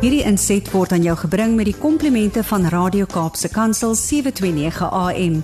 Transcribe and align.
Hierdie 0.00 0.22
inset 0.24 0.64
word 0.72 0.94
aan 0.96 1.02
jou 1.04 1.12
gebring 1.26 1.58
met 1.58 1.66
die 1.68 1.76
komplimente 1.76 2.40
van 2.48 2.62
Radio 2.72 3.04
Kaapse 3.04 3.50
Kansel 3.52 3.92
729 3.92 4.88
AM. 4.96 5.34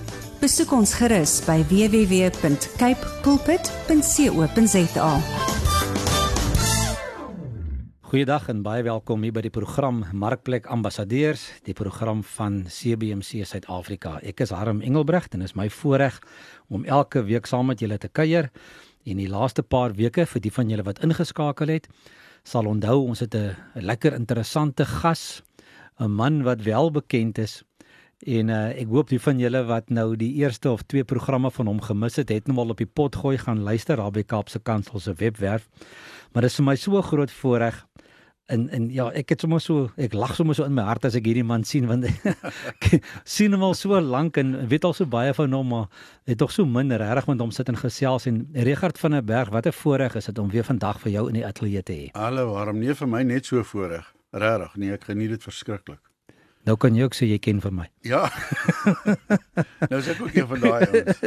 Besoek 0.41 0.73
ons 0.73 0.95
gerus 0.97 1.35
by 1.45 1.59
www.cape 1.69 3.11
pulpit.co.za. 3.21 5.11
Goeiedag 8.09 8.49
en 8.49 8.65
baie 8.65 8.81
welkom 8.89 9.21
hier 9.21 9.37
by 9.37 9.45
die 9.45 9.53
program 9.53 10.01
Markplek 10.09 10.65
Ambassadeurs, 10.73 11.45
die 11.69 11.77
program 11.77 12.25
van 12.25 12.63
CBC 12.65 13.45
Suid-Afrika. 13.45 14.17
Ek 14.25 14.41
is 14.41 14.57
Harm 14.57 14.81
Engelbrecht 14.81 15.37
en 15.37 15.45
is 15.45 15.53
my 15.53 15.69
voorreg 15.69 16.17
om 16.73 16.81
elke 16.89 17.21
week 17.29 17.45
saam 17.45 17.69
met 17.69 17.85
julle 17.85 18.01
te 18.01 18.09
kuier. 18.09 18.49
En 19.05 19.21
die 19.21 19.29
laaste 19.29 19.61
paar 19.61 19.93
weke 19.93 20.25
vir 20.25 20.41
die 20.41 20.51
van 20.51 20.73
julle 20.73 20.89
wat 20.89 21.05
ingeskakel 21.05 21.77
het, 21.77 21.85
sal 22.47 22.67
onthou 22.69 23.01
ons 23.03 23.19
het 23.19 23.35
'n 23.35 23.55
lekker 23.73 24.13
interessante 24.13 24.85
gas, 24.85 25.43
'n 25.99 26.11
man 26.11 26.43
wat 26.43 26.61
wel 26.61 26.91
bekend 26.91 27.37
is. 27.37 27.63
En 28.25 28.49
uh, 28.49 28.69
ek 28.81 28.87
hoop 28.87 29.09
die 29.09 29.19
van 29.19 29.39
julle 29.39 29.63
wat 29.65 29.89
nou 29.89 30.15
die 30.15 30.33
eerste 30.33 30.71
of 30.71 30.81
twee 30.81 31.03
programme 31.03 31.51
van 31.51 31.67
hom 31.67 31.81
gemis 31.81 32.15
het, 32.15 32.29
het 32.29 32.47
nou 32.47 32.57
al 32.57 32.69
op 32.69 32.77
die 32.77 32.89
pot 32.93 33.15
gooi 33.15 33.37
gaan 33.37 33.61
luister 33.61 33.97
daar 33.97 34.11
by 34.11 34.23
Kaapse 34.23 34.59
Kansel 34.59 34.99
se 34.99 35.13
webwerf. 35.13 35.69
Maar 36.31 36.41
dit 36.41 36.51
is 36.51 36.57
vir 36.57 36.65
my 36.65 36.75
so 36.75 37.01
groot 37.01 37.31
voorreg 37.31 37.85
en 38.47 38.69
en 38.69 38.89
ja, 38.93 39.09
ek 39.11 39.33
het 39.33 39.43
sommer 39.43 39.61
so 39.63 39.89
ek 39.97 40.13
lag 40.13 40.35
sommer 40.35 40.55
so 40.55 40.63
in 40.67 40.75
my 40.75 40.85
hart 40.87 41.05
as 41.05 41.15
ek 41.19 41.25
hierdie 41.27 41.45
man 41.47 41.65
sien 41.67 41.87
want 41.89 42.07
ek 42.71 43.01
sien 43.27 43.55
hom 43.55 43.65
al 43.67 43.75
so 43.75 43.99
lank 43.99 44.37
en 44.37 44.55
weet 44.71 44.87
al 44.87 44.95
so 44.95 45.05
baie 45.05 45.33
van 45.35 45.55
hom 45.55 45.67
maar 45.73 45.87
het 46.29 46.39
tog 46.39 46.53
so 46.55 46.65
min 46.65 46.91
reg 46.91 47.27
met 47.27 47.43
hom 47.43 47.51
sit 47.51 47.69
en 47.69 47.79
gesels 47.79 48.27
en 48.27 48.45
Regard 48.67 48.99
van 48.99 49.11
der 49.11 49.23
Berg, 49.23 49.49
wat 49.49 49.67
'n 49.67 49.71
voorreg 49.71 50.15
is 50.15 50.25
dit 50.25 50.39
om 50.39 50.49
weer 50.49 50.63
vandag 50.63 50.99
vir 50.99 51.11
jou 51.11 51.27
in 51.27 51.33
die 51.33 51.45
ateljee 51.45 51.83
te 51.83 51.93
hê. 51.93 52.07
Hallo, 52.13 52.51
waarom 52.53 52.79
nee 52.79 52.93
vir 52.93 53.07
my 53.07 53.23
net 53.23 53.45
so 53.45 53.63
voorreg? 53.63 54.13
Regtig, 54.31 54.75
nee, 54.75 54.91
ek 54.91 55.03
geniet 55.03 55.29
dit 55.29 55.43
verskriklik. 55.43 55.99
Nou 56.67 56.75
kan 56.75 56.95
jy 56.97 57.05
ook 57.07 57.15
sê 57.15 57.29
jy 57.29 57.37
ken 57.39 57.61
vir 57.63 57.71
my. 57.71 57.85
Ja. 58.07 58.25
nou 59.91 59.99
sê 60.03 60.13
ek 60.13 60.23
ook 60.25 60.35
een 60.35 60.47
van 60.49 60.63
daai 60.65 60.87
ouens. 60.87 61.21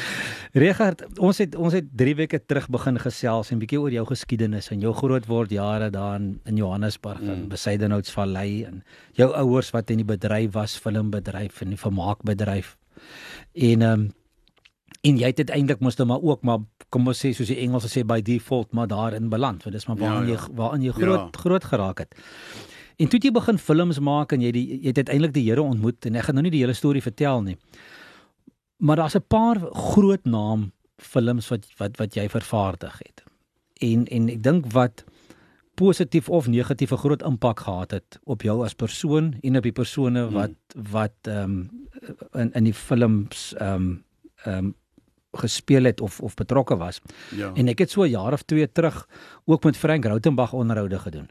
Regard, 0.64 1.04
ons 1.18 1.40
het 1.40 1.56
ons 1.56 1.74
het 1.74 1.86
3 1.98 2.16
weke 2.20 2.40
terug 2.44 2.68
begin 2.72 3.00
gesels 3.00 3.50
en 3.50 3.62
bietjie 3.62 3.80
oor 3.80 3.94
jou 3.94 4.04
geskiedenis 4.10 4.68
en 4.74 4.84
jou 4.84 4.92
grootword 4.94 5.54
jare 5.56 5.88
daar 5.94 6.18
in, 6.20 6.34
in 6.44 6.60
Johannesburg 6.60 7.22
mm. 7.22 7.32
en 7.32 7.46
Besuidenhoutsvallei 7.54 8.50
en 8.68 8.82
jou 9.16 9.30
ouers 9.32 9.72
wat 9.74 9.90
in 9.94 10.04
die 10.04 10.10
bedryf 10.10 10.52
was, 10.58 10.76
filmbedryf 10.76 11.64
en 11.64 11.72
die 11.74 11.80
vermaakbedryf. 11.80 12.76
En 13.54 13.88
ehm 13.88 14.04
um, 14.04 14.12
en 15.04 15.18
jy 15.20 15.28
het 15.28 15.42
uiteindelik 15.42 15.82
moes 15.84 15.98
dan 15.98 16.08
maar 16.08 16.22
ook 16.22 16.44
maar 16.48 16.62
kom 16.88 17.10
ons 17.10 17.18
sê 17.20 17.32
soos 17.36 17.50
die 17.52 17.58
Engelse 17.60 17.90
sê 17.92 18.04
by 18.08 18.22
default 18.24 18.72
maar 18.72 18.88
daarin 18.88 19.28
beland 19.28 19.64
want 19.66 19.76
dis 19.76 19.86
maar 19.90 19.98
waar 20.00 20.22
ja, 20.22 20.30
ja. 20.30 20.36
jy 20.36 20.54
waar 20.56 20.76
in 20.78 20.86
jy 20.86 20.94
groot 20.96 21.26
ja. 21.26 21.42
groot 21.42 21.64
geraak 21.72 22.04
het. 22.04 22.16
En 22.96 23.08
toe 23.08 23.18
jy 23.22 23.30
begin 23.34 23.58
films 23.58 23.98
maak 23.98 24.32
en 24.32 24.40
jy 24.40 24.52
die 24.54 24.64
jy 24.82 24.92
het 24.92 25.02
uiteindelik 25.02 25.34
die 25.34 25.44
Here 25.48 25.62
ontmoet 25.62 26.06
en 26.06 26.16
ek 26.16 26.28
gaan 26.28 26.34
nou 26.38 26.44
nie 26.46 26.54
die 26.54 26.62
hele 26.62 26.76
storie 26.78 27.02
vertel 27.02 27.42
nie. 27.42 27.56
Maar 28.78 28.96
daar's 28.96 29.16
'n 29.16 29.26
paar 29.28 29.58
groot 29.72 30.24
naam 30.24 30.72
films 30.98 31.48
wat 31.48 31.66
wat 31.78 31.96
wat 31.98 32.14
jy 32.14 32.28
vervaardig 32.28 32.98
het. 32.98 33.24
En 33.80 34.06
en 34.06 34.28
ek 34.28 34.42
dink 34.42 34.72
wat 34.72 35.04
positief 35.74 36.28
of 36.28 36.46
negatief 36.46 36.92
'n 36.92 37.02
groot 37.02 37.22
impak 37.22 37.60
gehad 37.60 37.90
het 37.90 38.18
op 38.24 38.42
jou 38.42 38.64
as 38.64 38.74
persoon 38.74 39.34
en 39.42 39.56
op 39.56 39.62
die 39.62 39.72
persone 39.72 40.30
wat 40.30 40.50
hmm. 40.74 40.82
wat 40.90 41.16
ehm 41.22 41.42
um, 41.42 41.88
in 42.32 42.52
in 42.52 42.64
die 42.64 42.74
films 42.74 43.54
ehm 43.58 43.74
um, 43.74 44.04
ehm 44.44 44.64
um, 44.64 44.74
gespeel 45.32 45.84
het 45.84 46.00
of 46.00 46.20
of 46.20 46.34
betrokke 46.34 46.76
was. 46.76 47.00
Ja. 47.36 47.50
En 47.54 47.68
ek 47.68 47.78
het 47.78 47.90
so 47.90 48.02
'n 48.02 48.10
jaar 48.10 48.32
of 48.32 48.42
2 48.42 48.72
terug 48.72 49.08
ook 49.44 49.64
met 49.64 49.76
Frank 49.76 50.04
Rautenbach 50.04 50.52
onderhoude 50.52 50.98
gedoen. 50.98 51.28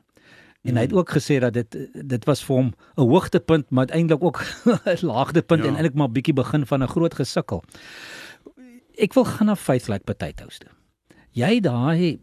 En 0.64 0.78
hy 0.80 0.86
het 0.88 0.94
ook 0.95 1.09
gesê 1.11 1.39
dat 1.44 1.53
dit 1.53 1.75
dit 1.92 2.25
was 2.25 2.44
vir 2.44 2.56
hom 2.56 2.69
'n 2.95 3.02
hoogtepunt, 3.02 3.69
maar 3.69 3.86
uiteindelik 3.88 4.23
ook 4.23 4.39
'n 4.86 5.06
laagtepunt 5.06 5.64
ja. 5.64 5.67
en 5.67 5.75
eintlik 5.75 5.94
maar 5.94 6.11
bietjie 6.11 6.33
begin 6.33 6.66
van 6.66 6.84
'n 6.84 6.88
groot 6.88 7.13
gesukkel. 7.13 7.63
Ek 8.96 9.13
wil 9.13 9.25
gaan 9.25 9.46
na 9.46 9.56
Faithlight 9.56 10.03
Potatoes 10.03 10.57
toe. 10.57 10.72
Jy 11.31 11.59
daai 11.59 12.19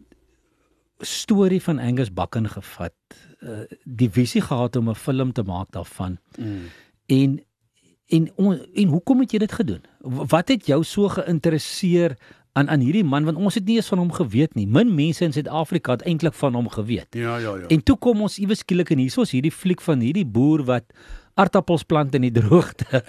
storie 0.99 1.61
van 1.61 1.79
Angus 1.79 2.13
Bakken 2.13 2.49
gevat, 2.49 2.93
uh, 3.39 3.65
die 3.83 4.09
visie 4.09 4.41
gehad 4.41 4.75
om 4.75 4.89
'n 4.89 4.95
film 4.95 5.31
te 5.31 5.43
maak 5.43 5.71
daarvan. 5.71 6.17
Mm. 6.37 6.69
En 7.05 7.43
en 8.07 8.31
en 8.73 8.87
hoekom 8.87 9.19
het 9.19 9.31
jy 9.31 9.39
dit 9.39 9.51
gedoen? 9.51 9.83
Wat 10.01 10.47
het 10.47 10.65
jou 10.65 10.83
so 10.83 11.07
geïnteresseer 11.07 12.17
aan 12.53 12.69
aan 12.69 12.83
hierdie 12.83 13.03
man 13.07 13.25
want 13.27 13.37
ons 13.37 13.55
het 13.55 13.65
nie 13.65 13.77
eens 13.79 13.87
van 13.87 14.01
hom 14.03 14.11
geweet 14.11 14.55
nie. 14.55 14.67
Min 14.67 14.95
mense 14.95 15.23
in 15.25 15.33
Suid-Afrika 15.35 15.91
het 15.91 16.05
eintlik 16.09 16.33
van 16.33 16.57
hom 16.57 16.69
geweet. 16.69 17.15
Ja, 17.15 17.37
ja, 17.37 17.55
ja. 17.55 17.67
En 17.67 17.83
toe 17.83 17.97
kom 17.97 18.21
ons 18.21 18.37
iewes 18.39 18.63
skielik 18.65 18.91
en 18.91 18.99
hiersoos 19.03 19.31
hierdie 19.31 19.53
fliek 19.53 19.81
van 19.81 20.03
hierdie 20.03 20.25
boer 20.25 20.65
wat 20.67 20.85
aartappels 21.39 21.83
plant 21.87 22.15
in 22.15 22.27
die 22.27 22.35
droogte. 22.39 23.03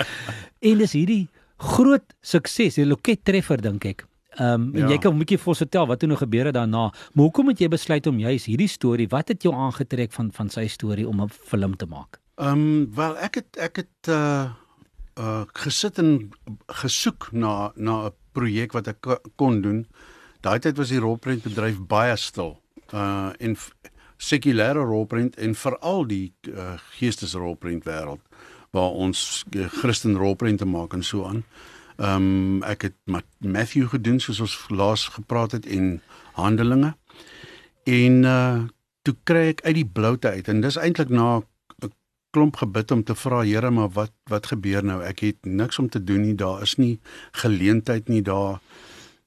en 0.60 0.78
dis 0.78 0.92
hierdie 0.92 1.26
groot 1.62 2.14
sukses, 2.22 2.78
die 2.78 2.86
loket 2.86 3.24
treffer 3.24 3.62
dink 3.62 3.84
ek. 3.86 4.06
Ehm 4.38 4.62
um, 4.62 4.70
ja. 4.72 4.86
en 4.86 4.94
jy 4.94 4.98
kan 4.98 5.12
'n 5.12 5.20
bietjie 5.20 5.38
vir 5.38 5.52
ons 5.52 5.60
vertel 5.60 5.86
wat 5.86 5.98
toe 6.00 6.08
nou 6.08 6.16
gebeur 6.18 6.46
het 6.48 6.54
daarna. 6.54 6.88
Maar 7.12 7.24
hoekom 7.26 7.48
het 7.48 7.58
jy 7.60 7.68
besluit 7.68 8.06
om 8.06 8.18
juist 8.18 8.46
hierdie 8.46 8.68
storie, 8.68 9.08
wat 9.08 9.28
het 9.28 9.42
jou 9.42 9.54
aangetrek 9.54 10.12
van 10.12 10.32
van 10.32 10.48
sy 10.48 10.66
storie 10.66 11.08
om 11.08 11.20
'n 11.20 11.28
film 11.28 11.76
te 11.76 11.86
maak? 11.86 12.20
Ehm 12.38 12.48
um, 12.48 12.94
wel 12.94 13.18
ek 13.18 13.34
het 13.34 13.56
ek 13.56 13.76
het 13.76 14.08
uh 14.08 14.48
uh 15.18 15.44
gesit 15.52 15.98
en 15.98 16.30
gesoek 16.66 17.28
na 17.32 17.72
na 17.76 18.08
'n 18.08 18.12
projek 18.32 18.72
wat 18.72 18.88
ek 18.92 19.06
kon 19.36 19.60
doen. 19.62 19.86
Daai 20.42 20.58
tyd 20.58 20.76
was 20.76 20.90
die 20.90 21.02
rolprentbedryf 21.02 21.78
baie 21.88 22.16
stil. 22.16 22.56
Uh 22.92 23.30
en 23.38 23.56
sekulêre 24.22 24.82
rolprent 24.86 25.36
en 25.36 25.54
veral 25.58 26.04
die 26.06 26.32
uh, 26.46 26.76
geestesrolprent 26.94 27.86
wêreld 27.88 28.20
waar 28.70 28.94
ons 28.94 29.42
uh, 29.56 29.66
Christen 29.80 30.14
rolprente 30.16 30.64
maak 30.64 30.94
en 30.94 31.02
so 31.02 31.26
aan. 31.26 31.42
Ehm 31.96 32.28
um, 32.28 32.62
ek 32.62 32.88
het 32.88 32.94
met 33.04 33.26
Matthew 33.38 33.88
gedoen 33.92 34.20
soos 34.20 34.40
ons 34.40 34.54
laas 34.70 35.08
gepraat 35.12 35.52
het 35.58 35.66
en 35.66 36.00
Handelinge. 36.38 36.94
En 37.84 38.22
uh 38.24 38.62
toe 39.02 39.16
kry 39.26 39.48
ek 39.50 39.64
uit 39.66 39.74
die 39.74 39.88
bloute 39.98 40.30
uit 40.30 40.48
en 40.48 40.60
dis 40.62 40.76
eintlik 40.78 41.08
na 41.10 41.38
'n 41.38 41.46
klomp 42.32 42.56
gebid 42.56 42.90
om 42.90 43.04
te 43.04 43.14
vra 43.14 43.42
Here 43.44 43.70
maar 43.70 43.92
wat 43.96 44.12
wat 44.30 44.48
gebeur 44.52 44.84
nou? 44.84 45.00
Ek 45.04 45.20
het 45.24 45.44
niks 45.44 45.78
om 45.78 45.88
te 45.88 46.00
doen 46.04 46.24
nie. 46.24 46.34
Daar 46.34 46.62
is 46.62 46.76
nie 46.80 47.00
geleentheid 47.44 48.08
nie 48.08 48.22
daar. 48.22 48.60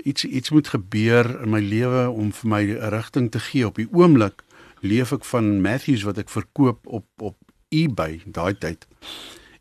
Iets 0.03 0.25
iets 0.25 0.49
moet 0.51 0.67
gebeur 0.67 1.29
in 1.41 1.53
my 1.53 1.61
lewe 1.61 2.09
om 2.09 2.31
vir 2.31 2.49
my 2.49 2.63
'n 2.63 2.89
rigting 2.89 3.31
te 3.31 3.39
gee. 3.39 3.67
Op 3.67 3.75
die 3.75 3.89
oomblik 3.91 4.43
leef 4.81 5.11
ek 5.11 5.25
van 5.25 5.61
Matthews 5.61 6.03
wat 6.03 6.17
ek 6.17 6.29
verkoop 6.29 6.87
op 6.87 7.05
op 7.17 7.37
eBay 7.69 8.21
daai 8.25 8.57
tyd. 8.57 8.87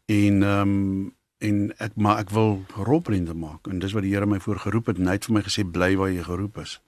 En 0.07 0.43
ehm 0.43 0.61
um, 0.69 1.15
en 1.45 1.73
ek 1.83 1.97
maar 1.97 2.23
ek 2.23 2.31
wil 2.31 2.63
rolprente 2.77 3.35
maak 3.35 3.69
en 3.69 3.79
dis 3.83 3.93
wat 3.93 4.05
die 4.07 4.15
Here 4.15 4.27
my 4.27 4.41
voorgeroep 4.41 4.87
het 4.87 4.99
en 4.99 5.11
hy 5.11 5.19
het 5.19 5.29
vir 5.29 5.37
my 5.37 5.43
gesê 5.45 5.65
bly 5.77 5.93
waar 6.01 6.13
jy 6.13 6.25
geroep 6.25 6.59
is. 6.63 6.79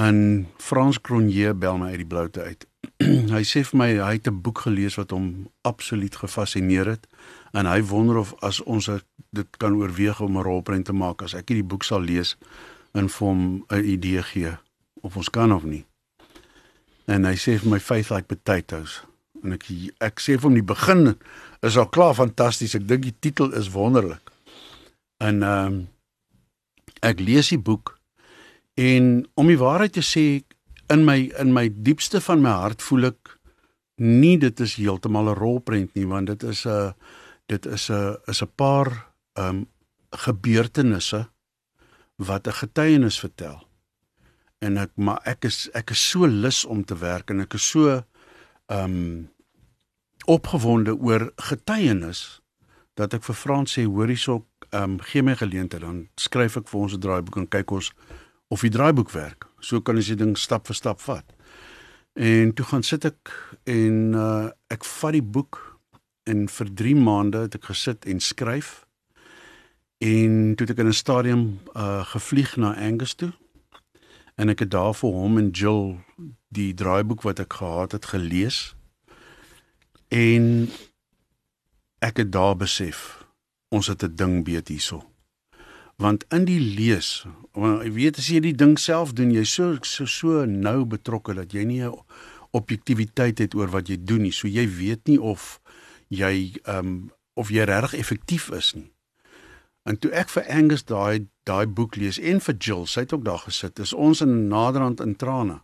En 0.00 0.46
Frans 0.56 1.00
Cronje 1.00 1.54
bel 1.54 1.78
my 1.78 1.90
uit 1.92 2.02
die 2.04 2.08
bloute 2.08 2.40
uit. 2.40 2.69
hy 3.36 3.42
sê 3.46 3.62
vir 3.66 3.78
my 3.78 3.90
hy 3.98 4.14
het 4.18 4.28
'n 4.28 4.42
boek 4.42 4.66
gelees 4.66 4.96
wat 5.00 5.10
hom 5.10 5.48
absoluut 5.62 6.16
gefassineer 6.16 6.86
het 6.86 7.06
en 7.52 7.66
hy 7.66 7.82
wonder 7.82 8.16
of 8.16 8.34
as 8.42 8.60
ons 8.62 8.90
dit 9.30 9.56
kan 9.58 9.74
oorweeg 9.74 10.20
om 10.20 10.38
'n 10.38 10.42
rolprent 10.42 10.86
te 10.86 10.92
maak 10.92 11.22
as 11.22 11.34
ek 11.34 11.48
hierdie 11.48 11.70
boek 11.70 11.84
sal 11.84 12.00
lees 12.00 12.36
en 12.94 13.08
vir 13.08 13.26
hom 13.26 13.64
'n 13.68 13.84
idee 13.84 14.22
gee 14.22 14.56
of 15.02 15.16
ons 15.16 15.30
kan 15.30 15.52
of 15.52 15.64
nie. 15.64 15.84
En 17.06 17.24
hy 17.24 17.34
sê 17.34 17.58
vir 17.58 17.70
my 17.70 17.80
faith 17.80 18.10
like 18.10 18.26
potatoes 18.26 19.02
en 19.42 19.52
ek 19.52 19.64
ek 20.00 20.20
sê 20.20 20.36
vir 20.36 20.48
hom 20.48 20.54
die 20.54 20.62
begin 20.62 21.16
is 21.62 21.76
al 21.76 21.88
klaar 21.88 22.14
fantasties. 22.14 22.74
Ek 22.74 22.86
dink 22.88 23.02
die 23.02 23.16
titel 23.20 23.52
is 23.52 23.72
wonderlik. 23.72 24.30
En 25.18 25.42
ehm 25.42 25.66
um, 25.66 25.88
ek 27.00 27.20
lees 27.20 27.48
die 27.48 27.58
boek 27.58 27.98
en 28.74 29.26
om 29.34 29.46
die 29.46 29.58
waarheid 29.58 29.92
te 29.92 30.04
sê 30.04 30.42
in 30.90 31.04
my 31.04 31.30
in 31.38 31.52
my 31.52 31.68
diepste 31.70 32.20
van 32.20 32.42
my 32.42 32.54
hart 32.62 32.82
voel 32.82 33.10
ek 33.12 33.36
nie 34.00 34.36
dit 34.40 34.60
is 34.60 34.74
heeltemal 34.80 35.30
'n 35.30 35.38
rolprent 35.38 35.94
nie 35.94 36.06
want 36.06 36.26
dit 36.26 36.42
is 36.42 36.66
'n 36.66 36.94
dit 37.46 37.66
is 37.66 37.90
'n 37.90 38.16
is 38.26 38.42
'n 38.42 38.52
paar 38.56 38.88
ehm 39.34 39.48
um, 39.48 39.66
gebeurtenisse 40.10 41.28
wat 42.16 42.46
'n 42.46 42.52
getuienis 42.52 43.20
vertel. 43.20 43.66
En 44.58 44.76
ek 44.76 44.90
maar 44.94 45.20
ek 45.24 45.44
is 45.44 45.68
ek 45.72 45.90
is 45.90 46.10
so 46.10 46.26
lus 46.26 46.64
om 46.64 46.84
te 46.84 46.96
werk 46.96 47.30
en 47.30 47.40
ek 47.40 47.54
is 47.54 47.70
so 47.70 47.88
ehm 47.88 48.84
um, 48.84 49.30
opgewonde 50.26 50.94
oor 50.96 51.32
getuienis 51.36 52.40
dat 52.94 53.14
ek 53.14 53.22
vir 53.22 53.34
Frans 53.34 53.78
sê 53.78 53.84
hoor 53.84 54.06
hierso 54.06 54.46
ehm 54.70 54.82
um, 54.82 54.98
gee 55.00 55.22
my 55.22 55.36
geleentheid 55.36 55.82
dan 55.82 56.08
skryf 56.16 56.56
ek 56.56 56.68
vir 56.68 56.80
ons 56.80 56.94
'n 56.94 57.00
draaiboek 57.00 57.36
en 57.36 57.48
kyk 57.48 57.70
ons 57.70 57.92
of 58.48 58.60
die 58.60 58.70
draaiboek 58.70 59.10
werk. 59.10 59.49
So 59.60 59.80
kan 59.80 59.96
jy 59.96 60.16
ding 60.16 60.36
stap 60.36 60.66
vir 60.66 60.76
stap 60.76 61.00
vat. 61.00 61.24
En 62.14 62.52
toe 62.52 62.66
gaan 62.66 62.82
sit 62.82 63.04
ek 63.04 63.32
en 63.64 64.14
uh 64.14 64.50
ek 64.70 64.84
vat 64.84 65.12
die 65.12 65.22
boek 65.22 65.58
en 66.30 66.48
vir 66.48 66.68
3 66.82 66.96
maande 66.96 67.44
het 67.46 67.54
ek 67.54 67.70
gesit 67.70 68.06
en 68.06 68.20
skryf. 68.20 68.86
En 70.00 70.56
toe 70.56 70.66
het 70.66 70.74
ek 70.74 70.82
in 70.84 70.88
'n 70.88 71.02
stadium 71.04 71.60
uh 71.76 72.04
gevlieg 72.04 72.56
na 72.56 72.74
Angus 72.74 73.14
toe. 73.14 73.32
En 74.36 74.48
ek 74.48 74.58
het 74.58 74.70
daar 74.70 74.94
vir 74.94 75.10
hom 75.10 75.38
en 75.38 75.50
Jill 75.50 75.98
die 76.48 76.74
draaiboek 76.74 77.22
wat 77.22 77.40
ek 77.40 77.52
gehad 77.52 77.92
het 77.92 78.06
gelees 78.06 78.74
En 80.10 80.68
ek 81.98 82.16
het 82.16 82.32
daar 82.32 82.56
besef 82.56 83.26
ons 83.68 83.86
het 83.86 84.02
'n 84.02 84.14
ding 84.14 84.44
beet 84.44 84.68
hierso. 84.68 85.09
Want 86.00 86.24
in 86.32 86.46
die 86.48 86.60
lees, 86.60 87.26
want 87.52 87.82
jy 87.84 87.90
weet 87.92 88.18
as 88.22 88.30
jy 88.32 88.40
die 88.40 88.56
ding 88.56 88.78
self 88.80 89.12
doen, 89.12 89.34
jy 89.36 89.44
so 89.44 89.74
so 89.84 90.06
so 90.08 90.46
nou 90.48 90.86
betrokke 90.88 91.34
dat 91.36 91.52
jy 91.52 91.64
nie 91.68 91.82
'n 91.84 91.92
objektiviteit 92.56 93.38
het 93.38 93.54
oor 93.54 93.68
wat 93.68 93.88
jy 93.88 93.98
doen 94.00 94.22
nie. 94.22 94.32
So 94.32 94.48
jy 94.48 94.66
weet 94.66 95.06
nie 95.08 95.20
of 95.20 95.60
jy 96.08 96.56
ehm 96.64 96.78
um, 96.78 97.10
of 97.34 97.50
jy 97.50 97.64
regtig 97.64 98.00
effektief 98.00 98.50
is 98.50 98.72
nie. 98.74 98.90
En 99.84 99.98
toe 99.98 100.10
ek 100.10 100.28
vir 100.28 100.48
Angus 100.48 100.84
daai 100.84 101.26
daai 101.44 101.66
boek 101.66 101.96
lees 101.96 102.18
en 102.18 102.40
vir 102.40 102.56
Jill, 102.58 102.86
sy 102.86 103.00
het 103.00 103.12
ook 103.12 103.24
daar 103.24 103.38
gesit, 103.38 103.78
is 103.78 103.92
ons 103.92 104.20
in 104.20 104.48
naderhand 104.48 105.00
in 105.00 105.16
trane. 105.16 105.60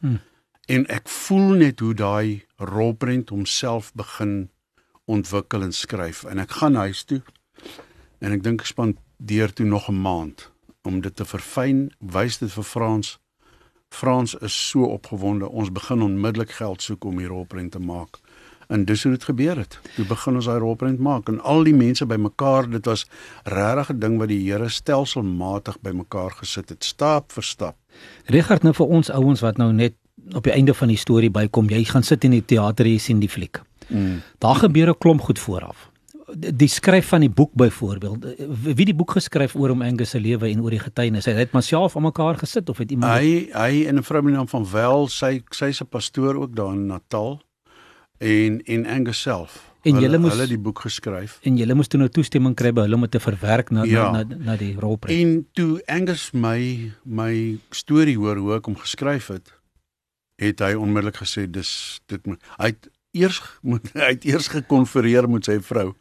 Hmm. 0.00 0.20
En 0.68 0.86
ek 0.86 1.08
voel 1.08 1.56
net 1.60 1.80
hoe 1.80 1.94
daai 1.94 2.44
rolprent 2.56 3.28
homself 3.28 3.92
begin 3.94 4.50
ontwikkel 5.04 5.62
en 5.62 5.72
skryf 5.72 6.24
en 6.24 6.38
ek 6.38 6.50
gaan 6.50 6.74
huis 6.74 7.04
toe 7.04 7.22
en 8.20 8.32
ek 8.32 8.44
dink 8.44 8.60
ek 8.60 8.70
spandeer 9.20 9.52
toe 9.52 9.66
nog 9.66 9.88
'n 9.88 10.00
maand 10.00 10.50
om 10.82 11.00
dit 11.00 11.16
te 11.16 11.24
verfyn, 11.24 11.92
wys 11.98 12.38
dit 12.38 12.52
vir 12.52 12.64
Frans. 12.64 13.18
Frans 13.88 14.34
is 14.34 14.68
so 14.68 14.84
opgewonde. 14.84 15.48
Ons 15.48 15.72
begin 15.72 16.02
onmiddellik 16.02 16.50
geld 16.50 16.82
soek 16.82 17.04
om 17.04 17.18
hier 17.18 17.28
rolprent 17.28 17.72
te 17.72 17.78
maak. 17.78 18.18
En 18.68 18.84
dis 18.84 19.02
hoe 19.02 19.12
dit 19.12 19.24
gebeur 19.24 19.56
het. 19.56 19.80
Toe 19.94 20.04
begin 20.06 20.34
ons 20.34 20.44
daai 20.44 20.58
rolprent 20.58 20.98
maak 20.98 21.28
en 21.28 21.40
al 21.40 21.64
die 21.64 21.74
mense 21.74 22.06
bymekaar, 22.06 22.70
dit 22.70 22.84
was 22.84 23.06
regtig 23.44 23.90
'n 23.90 23.98
ding 23.98 24.18
wat 24.18 24.28
die 24.28 24.50
Here 24.50 24.68
stelselmatig 24.68 25.80
bymekaar 25.80 26.30
gesit 26.30 26.68
het, 26.68 26.84
stap 26.84 27.32
vir 27.32 27.42
stap. 27.42 27.76
Richard 28.24 28.62
nou 28.62 28.74
vir 28.74 28.86
ons 28.86 29.10
ouens 29.10 29.40
wat 29.40 29.56
nou 29.56 29.72
net 29.72 29.94
op 30.34 30.44
die 30.44 30.52
einde 30.52 30.74
van 30.74 30.88
die 30.88 30.96
storie 30.96 31.30
bykom, 31.30 31.68
jy 31.68 31.84
gaan 31.84 32.02
sit 32.02 32.24
in 32.24 32.30
die 32.30 32.44
teater 32.44 32.84
en 32.84 32.92
jy 32.92 32.98
sien 32.98 33.20
die 33.20 33.28
fliek. 33.28 33.60
Mm. 33.88 34.22
Daar 34.38 34.56
gebeur 34.56 34.88
'n 34.88 34.98
klomp 34.98 35.20
goed 35.20 35.38
vooraf. 35.38 35.89
Die 36.38 36.68
skryf 36.68 37.08
van 37.08 37.20
die 37.20 37.30
boek 37.30 37.52
byvoorbeeld, 37.58 38.26
wie 38.76 38.86
die 38.86 38.94
boek 38.94 39.16
geskryf 39.18 39.54
oor 39.58 39.70
om 39.74 39.82
Angus 39.82 40.10
se 40.14 40.20
lewe 40.20 40.48
en 40.50 40.62
oor 40.62 40.70
die 40.70 40.82
getuienis. 40.82 41.26
Hy 41.26 41.32
het 41.38 41.52
myself 41.56 41.96
aan 41.96 42.06
mekaar 42.08 42.38
gesit 42.38 42.68
of 42.68 42.78
het 42.78 42.90
iemand 42.90 43.12
Hy 43.18 43.48
hy 43.52 43.86
en 43.86 43.98
'n 43.98 44.02
vrou 44.02 44.22
met 44.22 44.32
die 44.32 44.38
naam 44.38 44.48
van 44.48 44.66
Wel, 44.70 45.08
sy 45.08 45.42
sy's 45.50 45.80
'n 45.82 45.88
pastoor 45.88 46.34
ook 46.34 46.56
daar 46.56 46.72
in 46.72 46.86
Natal 46.86 47.40
en 48.18 48.62
en 48.62 48.86
Angus 48.86 49.20
self. 49.20 49.70
En 49.82 49.96
hulle 49.96 50.18
moes 50.18 50.34
hulle 50.34 50.46
die 50.46 50.58
boek 50.58 50.82
geskryf. 50.84 51.38
En 51.42 51.56
julle 51.56 51.74
moes 51.74 51.88
toe 51.88 52.00
nou 52.00 52.10
toestemming 52.12 52.54
kry 52.54 52.72
by 52.72 52.84
hulle 52.84 52.98
om 52.98 53.06
dit 53.06 53.14
te 53.16 53.20
verwerk 53.20 53.70
na, 53.70 53.86
ja. 53.88 54.10
na 54.12 54.22
na 54.22 54.36
na 54.36 54.56
die 54.60 54.74
rolprent. 54.76 55.16
En 55.16 55.46
toe 55.56 55.80
Angus 55.86 56.30
my 56.32 56.92
my 57.04 57.58
storie 57.70 58.18
hoor 58.20 58.36
hoe 58.36 58.54
ek 58.58 58.68
hom 58.68 58.76
geskryf 58.76 59.30
het, 59.32 59.54
het 60.40 60.60
hy 60.60 60.74
onmiddellik 60.76 61.20
gesê 61.22 61.46
dis 61.48 62.00
dit 62.12 62.20
hy 62.58 62.72
het 62.72 62.90
eers 63.12 63.42
moet 63.70 63.92
hy 63.92 64.14
het 64.14 64.24
eers 64.24 64.48
gekonfereer 64.48 65.28
met 65.30 65.44
sy 65.44 65.60
vrou. 65.60 65.94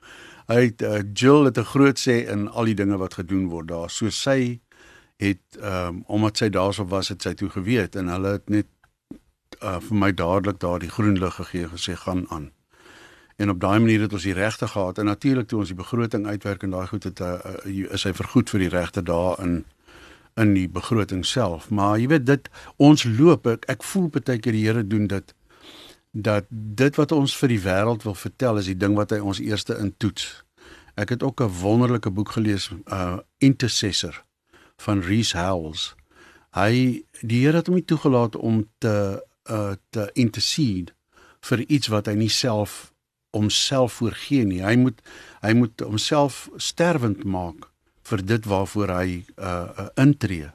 Hy 0.49 0.63
het 0.65 0.81
uh, 0.81 1.01
Jill 1.13 1.45
het 1.45 1.57
'n 1.57 1.71
groot 1.73 1.99
sê 1.99 2.25
in 2.29 2.49
al 2.49 2.65
die 2.65 2.75
dinge 2.75 2.97
wat 2.97 3.13
gedoen 3.13 3.47
word 3.49 3.67
daar. 3.67 3.89
So 3.89 4.09
sy 4.09 4.59
het 5.17 5.57
ehm 5.61 5.87
um, 5.87 6.03
omdat 6.07 6.37
sy 6.37 6.49
daarso 6.49 6.85
was, 6.87 7.09
het 7.09 7.21
sy 7.21 7.33
toe 7.33 7.49
geweet 7.49 7.95
en 7.95 8.07
hulle 8.07 8.31
het 8.31 8.49
net 8.49 8.67
uh, 9.61 9.79
vir 9.79 9.97
my 9.97 10.11
dadelik 10.11 10.59
daardie 10.59 10.89
groen 10.89 11.19
lig 11.19 11.35
gegee 11.35 11.67
gesê 11.67 11.95
gaan 11.95 12.25
aan. 12.29 12.51
En 13.35 13.49
op 13.49 13.59
daai 13.59 13.79
manier 13.79 14.01
het 14.01 14.13
ons 14.13 14.23
die 14.23 14.33
regte 14.33 14.67
gehad 14.67 14.97
en 14.97 15.05
natuurlik 15.05 15.47
toe 15.47 15.59
ons 15.59 15.67
die 15.67 15.77
begroting 15.77 16.27
uitwerk 16.27 16.63
en 16.63 16.69
daai 16.69 16.87
goed 16.87 17.03
het 17.03 17.19
uh, 17.19 17.37
uh, 17.65 17.93
is 17.93 18.03
hy 18.03 18.13
vergoed 18.13 18.49
vir 18.49 18.59
die 18.59 18.69
regte 18.69 19.03
daar 19.03 19.39
in 19.43 19.65
in 20.39 20.53
die 20.53 20.69
begroting 20.69 21.25
self. 21.25 21.69
Maar 21.69 21.97
jy 21.99 22.07
weet 22.07 22.25
dit 22.25 22.49
ons 22.77 23.03
loop 23.03 23.47
ek, 23.47 23.65
ek 23.67 23.83
voel 23.83 24.07
baie 24.07 24.39
keer 24.39 24.55
die 24.55 24.65
Here 24.65 24.83
doen 24.87 25.07
dit 25.07 25.33
dat 26.11 26.45
dit 26.49 26.95
wat 26.95 27.11
ons 27.11 27.35
vir 27.37 27.53
die 27.53 27.61
wêreld 27.61 28.03
wil 28.03 28.15
vertel 28.15 28.57
is 28.57 28.65
die 28.65 28.77
ding 28.77 28.95
wat 28.97 29.11
hy 29.13 29.19
ons 29.19 29.39
eerste 29.39 29.77
intoets. 29.77 30.43
Ek 30.95 31.09
het 31.09 31.23
ook 31.23 31.41
'n 31.41 31.59
wonderlike 31.61 32.09
boek 32.09 32.31
gelees, 32.31 32.71
uh 32.91 33.17
Intercessor 33.37 34.25
van 34.77 35.01
Rees 35.01 35.33
Howells. 35.33 35.95
Hy 36.51 37.03
die 37.21 37.45
Here 37.45 37.57
het 37.57 37.67
hom 37.67 37.75
nie 37.75 37.85
toegelaat 37.85 38.35
om 38.35 38.69
te 38.77 39.23
uh 39.49 39.75
te 39.89 40.09
intercede 40.13 40.93
vir 41.41 41.59
iets 41.59 41.87
wat 41.87 42.05
hy 42.05 42.13
nie 42.13 42.29
self 42.29 42.93
homself 43.31 43.93
voorgee 43.93 44.45
nie. 44.45 44.61
Hy 44.63 44.75
moet 44.75 45.01
hy 45.41 45.53
moet 45.53 45.79
homself 45.79 46.49
sterwend 46.57 47.23
maak 47.23 47.69
vir 48.09 48.25
dit 48.25 48.45
waarvoor 48.45 48.89
hy 48.89 49.25
uh, 49.37 49.69
uh 49.77 49.87
intree. 49.95 50.49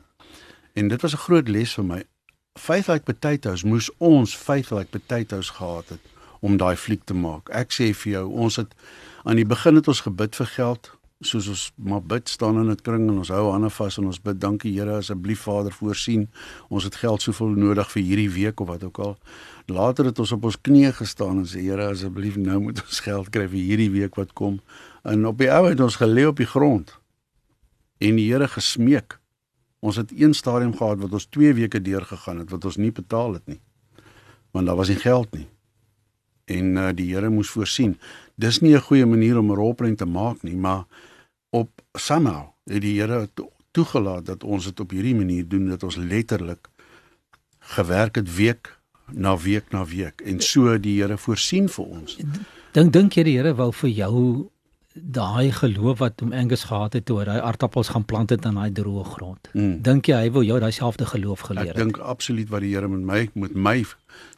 En 0.74 0.88
dit 0.88 1.00
was 1.00 1.14
'n 1.14 1.24
groot 1.26 1.48
les 1.48 1.74
vir 1.74 1.84
my. 1.84 2.02
Faithlight 2.54 3.02
Potatoes 3.04 3.64
moes 3.66 3.90
ons 3.98 4.32
Faithlight 4.38 4.90
Potatoes 4.90 5.50
gehad 5.50 5.88
het 5.88 6.12
om 6.40 6.54
daai 6.56 6.76
fliek 6.76 7.02
te 7.04 7.14
maak. 7.14 7.48
Ek 7.50 7.72
sê 7.74 7.88
vir 7.90 8.12
jou, 8.12 8.22
ons 8.44 8.60
het 8.60 8.76
aan 9.26 9.40
die 9.40 9.46
begin 9.48 9.74
het 9.74 9.88
ons 9.90 10.04
gebid 10.06 10.38
vir 10.38 10.48
geld, 10.52 10.90
soos 11.24 11.48
ons 11.50 11.64
maar 11.90 12.04
bid 12.12 12.30
staan 12.30 12.60
in 12.60 12.70
'n 12.70 12.78
kring 12.86 13.08
en 13.08 13.18
ons 13.24 13.32
hou 13.34 13.50
hande 13.50 13.70
vas 13.70 13.98
en 13.98 14.06
ons 14.06 14.22
bid, 14.22 14.38
dankie 14.38 14.72
Here 14.72 14.96
asseblief 14.98 15.40
Vader 15.40 15.72
voorsien. 15.72 16.28
Ons 16.68 16.84
het 16.84 16.94
geld 16.94 17.22
soveel 17.22 17.56
nodig 17.58 17.90
vir 17.90 18.02
hierdie 18.02 18.30
week 18.30 18.60
of 18.60 18.68
wat 18.68 18.84
ook 18.84 18.98
al. 18.98 19.18
Later 19.66 20.04
het 20.04 20.18
ons 20.18 20.32
op 20.32 20.44
ons 20.44 20.60
knieë 20.60 20.92
gestaan 20.92 21.38
en 21.38 21.46
sê 21.46 21.60
Here 21.60 21.90
asseblief 21.90 22.36
nou 22.36 22.60
moet 22.60 22.80
ons 22.86 23.00
geld 23.00 23.30
kry 23.30 23.48
vir 23.48 23.60
hierdie 23.60 23.90
week 23.90 24.14
wat 24.14 24.32
kom. 24.32 24.60
En 25.02 25.26
op 25.26 25.38
die 25.38 25.50
ou 25.50 25.68
het 25.68 25.80
ons 25.80 25.96
gelê 25.96 26.26
op 26.26 26.36
die 26.36 26.46
grond 26.46 26.98
en 27.98 28.16
die 28.16 28.30
Here 28.30 28.48
gesmeek 28.48 29.18
Ons 29.84 29.98
het 30.00 30.12
een 30.16 30.32
stadium 30.34 30.72
gehad 30.76 31.02
wat 31.02 31.12
ons 31.12 31.26
2 31.36 31.54
weke 31.58 31.80
deur 31.84 32.04
gegaan 32.08 32.38
het 32.40 32.52
wat 32.54 32.64
ons 32.64 32.78
nie 32.80 32.92
betaal 32.92 33.36
het 33.36 33.46
nie. 33.50 33.60
Want 34.56 34.66
daar 34.66 34.78
was 34.80 34.88
nie 34.88 35.00
geld 35.02 35.34
nie. 35.36 35.46
En 36.44 36.76
uh, 36.76 36.88
die 36.96 37.10
Here 37.12 37.28
moes 37.32 37.50
voorsien. 37.52 37.98
Dis 38.40 38.60
nie 38.60 38.74
'n 38.74 38.80
goeie 38.80 39.06
manier 39.06 39.38
om 39.38 39.50
'n 39.50 39.56
rolprent 39.56 39.98
te 39.98 40.06
maak 40.06 40.42
nie, 40.42 40.56
maar 40.56 40.84
op 41.50 41.82
somehow 41.92 42.48
het 42.64 42.80
die 42.80 43.00
Here 43.00 43.28
toegelaat 43.70 44.26
dat 44.26 44.44
ons 44.44 44.64
dit 44.64 44.80
op 44.80 44.90
hierdie 44.90 45.14
manier 45.14 45.48
doen 45.48 45.68
dat 45.68 45.82
ons 45.82 45.96
letterlik 45.96 46.68
gewerk 47.58 48.14
het 48.14 48.34
week 48.36 48.78
na 49.12 49.36
week 49.38 49.70
na 49.70 49.84
week 49.84 50.20
en 50.20 50.40
so 50.40 50.78
die 50.78 51.00
Here 51.00 51.18
voorsien 51.18 51.68
vir 51.68 51.84
ons. 51.84 52.16
Dink 52.72 52.92
dink 52.92 53.12
jy 53.12 53.22
die 53.22 53.36
Here 53.36 53.54
wou 53.54 53.72
vir 53.72 53.90
jou 53.90 54.50
daai 54.94 55.52
geloof 55.52 55.98
wat 55.98 56.20
hom 56.20 56.32
Angus 56.32 56.64
gehad 56.64 56.92
het 56.92 57.04
toe 57.04 57.18
hy 57.24 57.38
aardappels 57.38 57.90
gaan 57.90 58.04
plant 58.04 58.30
het 58.30 58.44
in 58.46 58.54
daai 58.54 58.70
droë 58.72 59.04
grond. 59.04 59.48
Mm. 59.52 59.82
Dink 59.82 60.06
jy 60.06 60.20
hy 60.22 60.30
wil 60.30 60.46
jou 60.46 60.58
daai 60.62 60.72
selfde 60.72 61.06
geloof 61.10 61.46
geleer 61.48 61.72
het? 61.72 61.76
Ek 61.76 61.82
dink 61.82 61.98
absoluut 61.98 62.48
wat 62.52 62.62
die 62.62 62.74
Here 62.74 62.88
met 62.88 63.02
my 63.02 63.20
met 63.34 63.54
my 63.54 63.76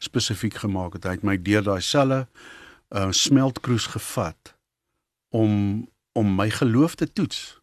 spesifiek 0.01 0.57
gemaak 0.63 0.97
het. 0.97 1.05
Hy 1.05 1.17
het 1.19 1.27
my 1.27 1.37
deur 1.37 1.65
daai 1.67 1.81
selle 1.81 2.25
uh, 2.89 3.11
smeltkroes 3.11 3.91
gevat 3.93 4.55
om 5.29 5.85
om 6.17 6.35
my 6.35 6.49
geloof 6.49 6.97
te 6.97 7.05
toets 7.05 7.59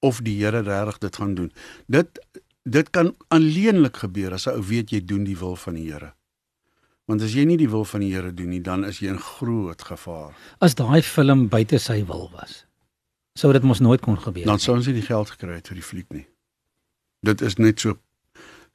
of 0.00 0.22
die 0.24 0.38
Here 0.40 0.64
regtig 0.64 0.98
dit 1.04 1.16
gaan 1.16 1.34
doen. 1.34 1.52
Dit 1.86 2.22
dit 2.64 2.90
kan 2.90 3.14
alleenlik 3.28 3.96
gebeur 3.96 4.32
as 4.32 4.46
'n 4.46 4.56
ou 4.56 4.64
weet 4.64 4.90
jy 4.90 5.04
doen 5.04 5.24
die 5.24 5.36
wil 5.36 5.56
van 5.56 5.74
die 5.74 5.92
Here. 5.92 6.14
Want 7.08 7.24
as 7.24 7.32
jy 7.32 7.46
nie 7.48 7.56
die 7.56 7.70
wil 7.72 7.86
van 7.88 8.02
die 8.04 8.10
Here 8.12 8.30
doen 8.36 8.50
nie, 8.52 8.60
dan 8.60 8.84
is 8.84 8.98
jy 9.00 9.08
in 9.08 9.20
groot 9.22 9.80
gevaar. 9.90 10.34
As 10.60 10.76
daai 10.76 11.00
film 11.00 11.46
buite 11.48 11.78
sy 11.80 12.02
wil 12.08 12.26
was, 12.34 12.66
sou 13.38 13.48
dit 13.56 13.64
mos 13.64 13.80
nooit 13.80 14.02
kon 14.04 14.18
gebeur 14.18 14.42
nie. 14.42 14.50
Dan 14.50 14.60
sou 14.60 14.74
ons 14.76 14.90
nie 14.90 14.98
die 14.98 15.06
geld 15.06 15.30
gekry 15.32 15.56
het 15.56 15.70
vir 15.72 15.78
die 15.80 15.86
fliek 15.86 16.10
nie. 16.12 16.26
Dit 17.24 17.40
is 17.40 17.56
net 17.56 17.80
so 17.80 17.96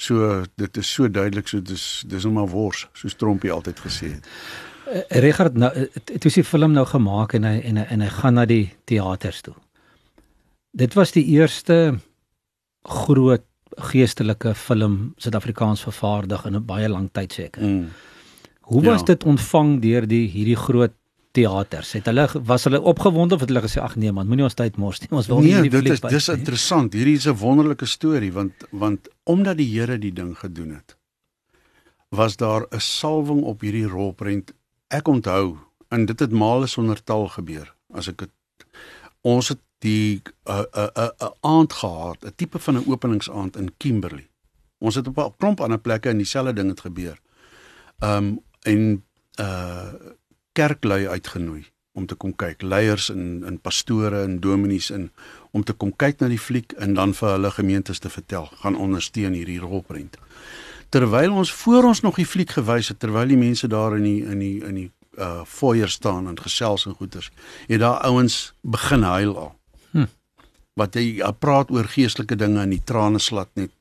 so 0.01 0.41
dit 0.57 0.77
is 0.81 0.89
so 0.89 1.07
duidelik 1.07 1.47
so 1.47 1.61
dis 1.61 1.83
dis 2.09 2.25
net 2.25 2.33
maar 2.33 2.49
wors, 2.49 2.87
soos 2.97 3.13
Trompie 3.21 3.51
altyd 3.53 3.81
gesê 3.83 4.09
het. 4.15 4.29
Uh, 4.89 5.03
Richard 5.21 5.59
nou 5.59 5.69
dit 5.93 6.25
is 6.25 6.39
die 6.39 6.43
film 6.43 6.73
nou 6.73 6.85
gemaak 6.89 7.35
en 7.37 7.45
hy 7.45 7.59
en 7.69 7.77
hy, 7.83 7.85
en 7.93 8.01
hy 8.01 8.09
gaan 8.15 8.39
na 8.39 8.47
die 8.49 8.65
teaters 8.89 9.43
toe. 9.45 9.53
Dit 10.73 10.97
was 10.97 11.13
die 11.13 11.27
eerste 11.35 11.99
groot 12.81 13.45
geestelike 13.91 14.55
film 14.57 15.13
Suid-Afrikaans 15.21 15.85
vervaardig 15.85 16.49
in 16.49 16.57
'n 16.57 16.65
baie 16.65 16.89
lang 16.89 17.11
tyd 17.13 17.33
seker. 17.33 17.61
Mm. 17.61 17.93
Hoe 18.63 18.83
was 18.83 18.99
ja. 18.99 19.05
dit 19.05 19.23
ontvang 19.23 19.81
deur 19.81 20.07
die 20.07 20.27
hierdie 20.31 20.55
groot 20.55 20.93
teaters? 21.35 21.91
Het 21.97 22.05
hulle 22.05 22.27
was 22.47 22.63
hulle 22.63 22.81
opgewonde 22.81 23.35
of 23.35 23.43
het 23.43 23.51
hulle 23.51 23.63
gesê 23.65 23.81
ag 23.83 23.95
nee 23.99 24.11
man, 24.11 24.27
moenie 24.27 24.45
ons 24.47 24.55
tyd 24.55 24.77
mors 24.79 25.01
nie. 25.03 25.09
Ons 25.11 25.27
wil 25.27 25.41
nee, 25.41 25.47
nie 25.47 25.55
hierdie 25.57 25.71
fliek. 25.71 25.89
Nee, 25.89 25.99
dit 25.99 26.19
is 26.19 26.29
dis 26.29 26.37
interessant. 26.37 26.95
Hierdie 26.95 27.17
is 27.19 27.27
'n 27.27 27.35
wonderlike 27.41 27.85
storie 27.85 28.31
want 28.31 28.67
want 28.71 29.09
omdat 29.23 29.57
die 29.57 29.67
Here 29.67 29.97
die 29.99 30.13
ding 30.13 30.37
gedoen 30.37 30.79
het, 30.79 30.95
was 32.09 32.37
daar 32.37 32.67
'n 32.71 32.79
salwing 32.79 33.43
op 33.43 33.61
hierdie 33.61 33.87
rolprent. 33.87 34.53
Ek 34.87 35.07
onthou 35.07 35.57
en 35.89 36.05
dit 36.05 36.19
het 36.19 36.31
male 36.31 36.67
sonder 36.67 37.03
taal 37.03 37.27
gebeur. 37.27 37.75
As 37.93 38.07
ek 38.07 38.19
het 38.19 38.31
ons 39.21 39.49
het 39.49 39.59
die 39.79 40.21
'n 40.45 40.65
'n 40.71 40.89
'n 40.95 41.11
'n 41.19 41.33
aand 41.41 41.73
gehad, 41.73 42.25
'n 42.25 42.33
tipe 42.35 42.59
van 42.59 42.77
'n 42.77 42.87
openingsaand 42.87 43.57
in 43.57 43.73
Kimberley. 43.77 44.29
Ons 44.79 44.95
het 44.95 45.07
op 45.07 45.17
'n 45.17 45.33
klomp 45.37 45.61
ander 45.61 45.79
plekke 45.79 46.09
in 46.09 46.17
dieselfde 46.17 46.53
ding 46.53 46.69
het 46.69 46.79
gebeur. 46.79 47.17
Um 47.99 48.39
en 48.69 49.03
uh 49.39 49.93
kerklui 50.53 51.07
uitgenooi 51.07 51.63
om 51.93 52.05
te 52.05 52.15
kom 52.15 52.33
kyk, 52.37 52.61
leiers 52.61 53.09
en 53.09 53.43
en 53.45 53.57
pastore 53.61 54.23
en 54.25 54.39
dominees 54.41 54.89
in 54.93 55.07
om 55.51 55.63
te 55.63 55.73
kom 55.73 55.93
kyk 56.03 56.21
na 56.21 56.29
die 56.29 56.41
fliek 56.41 56.73
en 56.81 56.93
dan 56.97 57.13
vir 57.17 57.35
hulle 57.35 57.51
gemeentes 57.53 58.01
te 58.01 58.09
vertel, 58.09 58.49
gaan 58.61 58.77
ondersteun 58.77 59.33
hierdie 59.37 59.59
rolprent. 59.61 60.17
Terwyl 60.93 61.33
ons 61.33 61.51
voor 61.63 61.89
ons 61.89 62.01
nog 62.05 62.17
die 62.21 62.29
fliek 62.29 62.53
gewys 62.57 62.89
het, 62.89 62.99
terwyl 63.01 63.29
die 63.29 63.37
mense 63.37 63.69
daar 63.69 63.97
in 63.97 64.05
die 64.05 64.21
in 64.25 64.39
die 64.41 64.57
in 64.65 64.79
die 64.81 64.89
uh 65.17 65.43
foyer 65.45 65.89
staan 65.89 66.27
en 66.27 66.39
gesels 66.41 66.87
en 66.89 66.97
goeters, 66.97 67.29
het 67.67 67.79
daar 67.79 68.01
ouens 68.09 68.53
begin 68.61 69.05
huil 69.05 69.37
al. 69.37 69.53
Hm. 69.91 70.09
Wat 70.73 70.97
hy 70.97 71.21
praat 71.39 71.69
oor 71.69 71.85
geestelike 71.85 72.35
dinge 72.35 72.61
en 72.61 72.73
die 72.73 72.81
trane 72.83 73.21
slat 73.21 73.49
net 73.53 73.73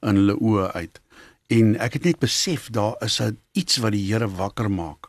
in 0.00 0.16
hulle 0.20 0.36
oë 0.40 0.72
uit. 0.72 1.00
En 1.48 1.76
ek 1.80 1.98
het 1.98 2.04
net 2.04 2.18
besef 2.20 2.68
daar 2.72 2.96
is 3.04 3.20
iets 3.56 3.80
wat 3.80 3.94
die 3.96 4.04
Here 4.04 4.28
wakker 4.28 4.68
maak 4.70 5.08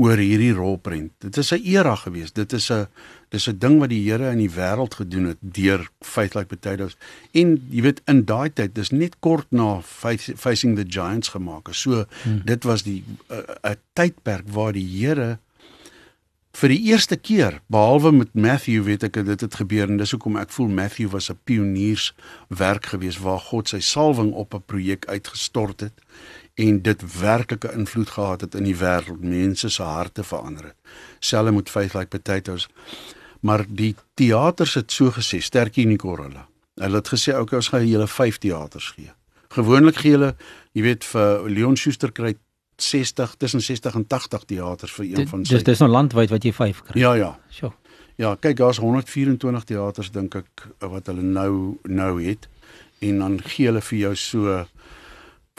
oor 0.00 0.16
hierdie 0.16 0.54
rolprent. 0.56 1.12
Dit 1.20 1.36
is 1.36 1.52
'n 1.52 1.60
era 1.64 1.94
gewees. 1.94 2.32
Dit 2.32 2.52
is 2.52 2.70
'n 2.70 2.86
dis 3.28 3.48
'n 3.48 3.58
ding 3.58 3.78
wat 3.78 3.90
die 3.90 4.10
Here 4.10 4.30
in 4.30 4.38
die 4.38 4.50
wêreld 4.50 4.94
gedoen 4.94 5.24
het 5.24 5.38
deur 5.40 5.90
Faith 6.00 6.34
Like 6.34 6.46
Potatoes. 6.46 6.96
En 7.32 7.66
jy 7.70 7.82
weet 7.82 8.00
in 8.06 8.24
daai 8.24 8.52
tyd, 8.52 8.74
dis 8.74 8.90
net 8.90 9.18
kort 9.20 9.46
na 9.50 9.80
Facing 9.82 10.76
the 10.76 10.84
Giants 10.88 11.28
gemaak 11.28 11.68
is. 11.68 11.80
So 11.80 12.06
hmm. 12.22 12.42
dit 12.44 12.64
was 12.64 12.82
die 12.82 13.04
'n 13.28 13.76
tydperk 13.92 14.48
waar 14.48 14.72
die 14.72 14.88
Here 14.88 15.38
vir 16.52 16.68
die 16.68 16.80
eerste 16.90 17.16
keer 17.16 17.60
behalwe 17.70 18.12
met 18.12 18.34
Matthew 18.34 18.84
weet 18.84 19.04
ek 19.06 19.20
dit 19.24 19.40
het 19.40 19.54
gebeur 19.54 19.88
en 19.88 20.00
dis 20.00 20.10
hoekom 20.10 20.36
ek 20.36 20.50
voel 20.50 20.68
Matthew 20.68 21.10
was 21.10 21.30
'n 21.30 21.38
pionierswerk 21.44 22.86
gewees 22.86 23.18
waar 23.18 23.38
God 23.38 23.68
sy 23.68 23.80
salwing 23.80 24.32
op 24.32 24.54
'n 24.54 24.62
projek 24.66 25.06
uitgestort 25.06 25.80
het 25.80 25.94
en 26.54 26.82
dit 26.82 27.20
werklike 27.20 27.72
invloed 27.72 28.10
gehad 28.10 28.40
het 28.40 28.54
in 28.54 28.66
die 28.68 28.76
wêreld, 28.76 29.20
mense 29.20 29.68
se 29.68 29.82
harte 29.82 30.24
verander 30.24 30.64
het. 30.64 30.76
Selfs 31.18 31.54
met 31.54 31.70
Faith 31.70 31.94
Like 31.94 32.06
Potatoes. 32.06 32.68
Maar 33.40 33.64
die 33.68 33.94
teaters 34.14 34.74
het 34.74 34.92
so 34.92 35.10
gesê, 35.10 35.40
sterkie 35.40 35.82
in 35.82 35.94
die 35.94 36.00
korrela. 36.00 36.48
Hulle 36.80 37.00
het 37.00 37.08
gesê 37.08 37.36
okay, 37.38 37.56
ons 37.56 37.68
gaan 37.72 37.86
julle 37.88 38.08
5 38.08 38.38
teaters 38.38 38.92
gee. 38.96 39.12
Gewoonlik 39.48 39.96
gee 39.96 40.10
hulle, 40.10 40.34
jy 40.72 40.82
weet 40.82 41.04
vir 41.04 41.48
Leon 41.48 41.76
Schuster 41.76 42.12
kry 42.12 42.34
60 42.82 43.34
tussen 43.38 43.60
60 43.60 43.94
en 43.94 44.06
80 44.06 44.44
teaters 44.44 44.92
vir 44.92 45.04
een 45.04 45.28
van 45.28 45.44
sy. 45.44 45.54
Dis 45.54 45.64
dis 45.64 45.78
nou 45.78 45.90
landwyd 45.90 46.30
wat 46.30 46.44
jy 46.44 46.52
5 46.52 46.82
kry. 46.82 47.00
Ja, 47.00 47.14
ja. 47.14 47.38
Sjoe. 47.50 47.72
Ja, 48.20 48.34
kyk, 48.36 48.56
daar's 48.56 48.76
124 48.76 49.64
teaters 49.64 50.10
dink 50.12 50.34
ek 50.34 50.66
wat 50.78 51.06
hulle 51.08 51.22
nou 51.24 51.78
nou 51.88 52.12
het 52.20 52.48
en 53.00 53.18
dan 53.18 53.38
gee 53.40 53.70
hulle 53.70 53.80
vir 53.80 53.98
jou 53.98 54.14
so 54.16 54.58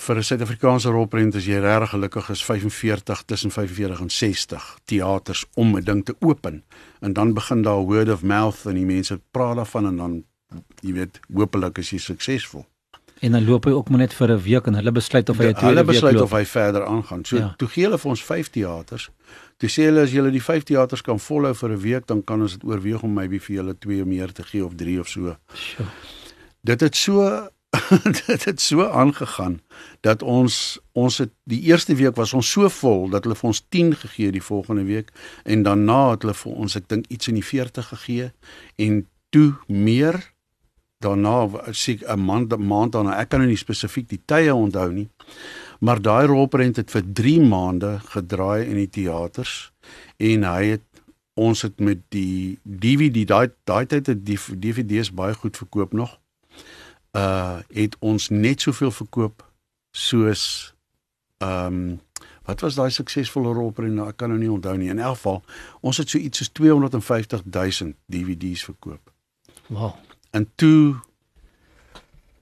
vir 0.02 0.18
'n 0.18 0.24
Suid-Afrikaanse 0.24 0.90
rolprent 0.90 1.36
as 1.36 1.46
jy 1.46 1.60
regtig 1.62 1.90
gelukkig 1.90 2.30
is 2.30 2.44
45 2.44 3.24
tussen 3.26 3.52
45 3.52 4.00
en 4.02 4.10
60 4.10 4.78
teaters 4.86 5.46
om 5.56 5.76
'n 5.78 5.84
ding 5.84 6.06
te 6.06 6.16
open 6.20 6.64
en 7.02 7.14
dan 7.14 7.34
begin 7.34 7.62
daar 7.62 7.86
word 7.86 8.10
of 8.10 8.24
mouth 8.24 8.66
en 8.66 8.76
die 8.76 8.86
mense 8.86 9.20
praat 9.32 9.56
daarvan 9.56 9.86
en 9.86 9.98
dan 9.98 10.24
jy 10.82 10.94
weet 10.94 11.20
hopelik 11.34 11.78
is 11.78 11.90
jy 11.90 11.98
suksesvol. 11.98 12.66
En 13.22 13.32
dan 13.32 13.46
loop 13.46 13.68
hy 13.70 13.72
ook 13.72 13.90
maar 13.90 14.02
net 14.02 14.14
vir 14.18 14.32
'n 14.32 14.42
week 14.42 14.66
en 14.66 14.76
hulle 14.76 14.92
besluit 14.92 15.30
of 15.30 15.38
hy 15.38 15.46
'n 15.46 15.54
tweede 15.54 15.64
week 15.64 15.76
loop. 15.76 15.76
Hulle 15.76 15.92
besluit 15.92 16.22
of 16.22 16.32
hy 16.32 16.46
verder 16.46 16.86
aangaan. 16.86 17.26
So 17.26 17.38
ja. 17.38 17.54
toe 17.58 17.68
gee 17.68 17.84
hulle 17.84 17.98
vir 17.98 18.10
ons 18.10 18.24
5 18.24 18.50
teaters. 18.50 19.10
Toe 19.58 19.70
sê 19.70 19.84
hulle 19.84 20.02
as 20.02 20.12
julle 20.12 20.32
die 20.32 20.44
5 20.44 20.64
teaters 20.64 21.02
kan 21.02 21.20
volhou 21.20 21.54
vir 21.56 21.70
'n 21.70 21.80
week 21.80 22.06
dan 22.08 22.24
kan 22.24 22.42
ons 22.42 22.52
dit 22.52 22.64
oorweeg 22.64 23.02
om 23.02 23.14
maybe 23.14 23.40
vir 23.40 23.56
julle 23.56 23.78
2 23.78 24.06
meer 24.06 24.32
te 24.32 24.44
gee 24.44 24.66
of 24.66 24.76
3 24.76 25.00
of 25.00 25.08
so. 25.08 25.38
Sjoe. 25.54 25.86
Dit 26.64 26.82
het 26.82 26.96
so 26.96 27.50
dit 28.28 28.44
het 28.44 28.62
so 28.62 28.88
aangegaan 28.88 29.62
dat 30.00 30.22
ons 30.22 30.80
ons 30.92 31.18
het 31.18 31.32
die 31.44 31.62
eerste 31.62 31.96
week 31.96 32.16
was 32.16 32.34
ons 32.34 32.52
so 32.52 32.70
vol 32.70 33.10
dat 33.10 33.24
hulle 33.24 33.36
vir 33.36 33.48
ons 33.48 33.66
10 33.70 33.96
gegee 33.96 34.32
die 34.32 34.44
volgende 34.44 34.84
week 34.84 35.12
en 35.44 35.64
daarna 35.64 36.12
het 36.12 36.26
hulle 36.26 36.36
vir 36.36 36.52
ons 36.52 36.76
ek 36.76 36.90
dink 36.92 37.08
iets 37.08 37.28
in 37.32 37.40
die 37.40 37.46
40 37.46 37.88
gegee 37.88 38.32
en 38.76 39.08
toe 39.30 39.54
meer 39.68 40.20
daarna 41.02 41.36
sê 41.72 41.98
'n 42.02 42.20
maand 42.20 42.58
maand 42.58 42.94
daarna 42.94 43.18
ek 43.20 43.30
kan 43.30 43.40
nou 43.40 43.50
nie 43.50 43.58
spesifiek 43.58 44.08
die 44.10 44.22
tye 44.26 44.54
onthou 44.54 44.92
nie 44.92 45.10
maar 45.80 46.02
daai 46.02 46.26
rolprent 46.26 46.76
het 46.78 46.92
vir 46.92 47.04
3 47.14 47.42
maande 47.42 48.00
gedraai 48.14 48.66
in 48.66 48.76
die 48.76 48.90
teaters 48.90 49.72
en 50.18 50.44
hy 50.44 50.64
het 50.76 50.88
ons 51.34 51.62
het 51.62 51.80
met 51.80 52.00
die 52.10 52.60
DVD 52.64 53.26
daai 53.28 53.50
daai 53.64 53.86
tyd 53.86 54.08
het 54.08 54.26
die 54.26 54.38
DVD's 54.38 55.12
baie 55.12 55.34
goed 55.34 55.58
verkoop 55.58 55.94
nog 55.94 56.20
uh 57.18 57.60
het 57.74 57.96
ons 58.00 58.30
net 58.30 58.62
soveel 58.62 58.92
verkoop 58.92 59.44
soos 59.92 60.74
ehm 61.38 61.66
um, 61.66 62.00
wat 62.46 62.62
was 62.62 62.76
daai 62.76 62.90
suksesvolle 62.92 63.54
rolprent 63.54 63.96
nou 63.96 64.08
ek 64.10 64.18
kan 64.20 64.32
nou 64.34 64.40
nie 64.40 64.52
onthou 64.52 64.76
nie 64.78 64.90
in 64.94 65.00
elk 65.00 65.20
geval 65.20 65.42
ons 65.82 65.98
het 66.02 66.10
so 66.10 66.18
iets 66.18 66.42
soos 66.42 66.52
250 66.58 67.44
000 67.46 67.94
DVD's 68.12 68.64
verkoop. 68.68 69.14
Wow. 69.68 69.96
En 70.32 70.48
toe 70.56 71.00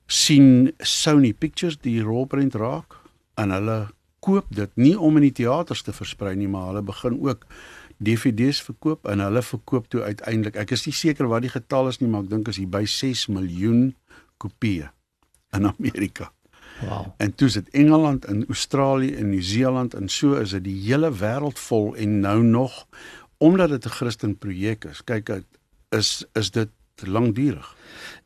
sien 0.09 0.71
Sony 0.79 1.33
Pictures 1.33 1.77
die 1.81 2.01
rolprent 2.01 2.55
raak 2.57 2.97
en 3.39 3.53
hulle 3.53 3.79
koop 4.25 4.49
dit 4.55 4.71
nie 4.75 4.95
om 4.97 5.19
in 5.19 5.27
die 5.29 5.35
teaters 5.41 5.83
te 5.85 5.93
versprei 5.95 6.33
nie 6.35 6.49
maar 6.51 6.71
hulle 6.71 6.81
begin 6.85 7.19
ook 7.21 7.45
DVD's 7.97 8.61
verkoop 8.63 9.05
en 9.11 9.21
hulle 9.23 9.43
verkoop 9.43 9.89
toe 9.93 10.01
uiteindelik 10.03 10.57
ek 10.59 10.73
is 10.75 10.85
nie 10.87 10.95
seker 10.95 11.29
wat 11.31 11.45
die 11.45 11.53
getal 11.53 11.91
is 11.91 12.01
nie 12.01 12.09
maar 12.09 12.25
ek 12.25 12.33
dink 12.33 12.51
is 12.51 12.59
hier 12.61 12.71
by 12.71 12.83
6 12.89 13.27
miljoen 13.35 13.93
kopieë 14.39 14.89
in 15.57 15.65
Amerika. 15.69 16.31
Wow. 16.79 17.09
En 17.17 17.35
toe 17.35 17.47
is 17.47 17.57
dit 17.59 17.69
Engeland 17.75 18.25
en 18.25 18.45
Australië 18.47 19.15
en 19.19 19.29
Nieu-Seeland 19.29 19.93
en 19.93 20.09
so 20.09 20.39
is 20.39 20.53
dit 20.55 20.63
die 20.63 20.77
hele 20.85 21.09
wêreld 21.11 21.59
vol 21.59 21.95
en 21.99 22.19
nou 22.23 22.37
nog 22.43 22.85
omdat 23.37 23.69
dit 23.69 23.85
'n 23.85 23.95
Christen 23.99 24.37
projek 24.37 24.85
is. 24.85 25.03
Kyk 25.03 25.43
is 25.89 26.25
is 26.33 26.51
dit 26.51 26.69
lankdurig. 27.07 27.75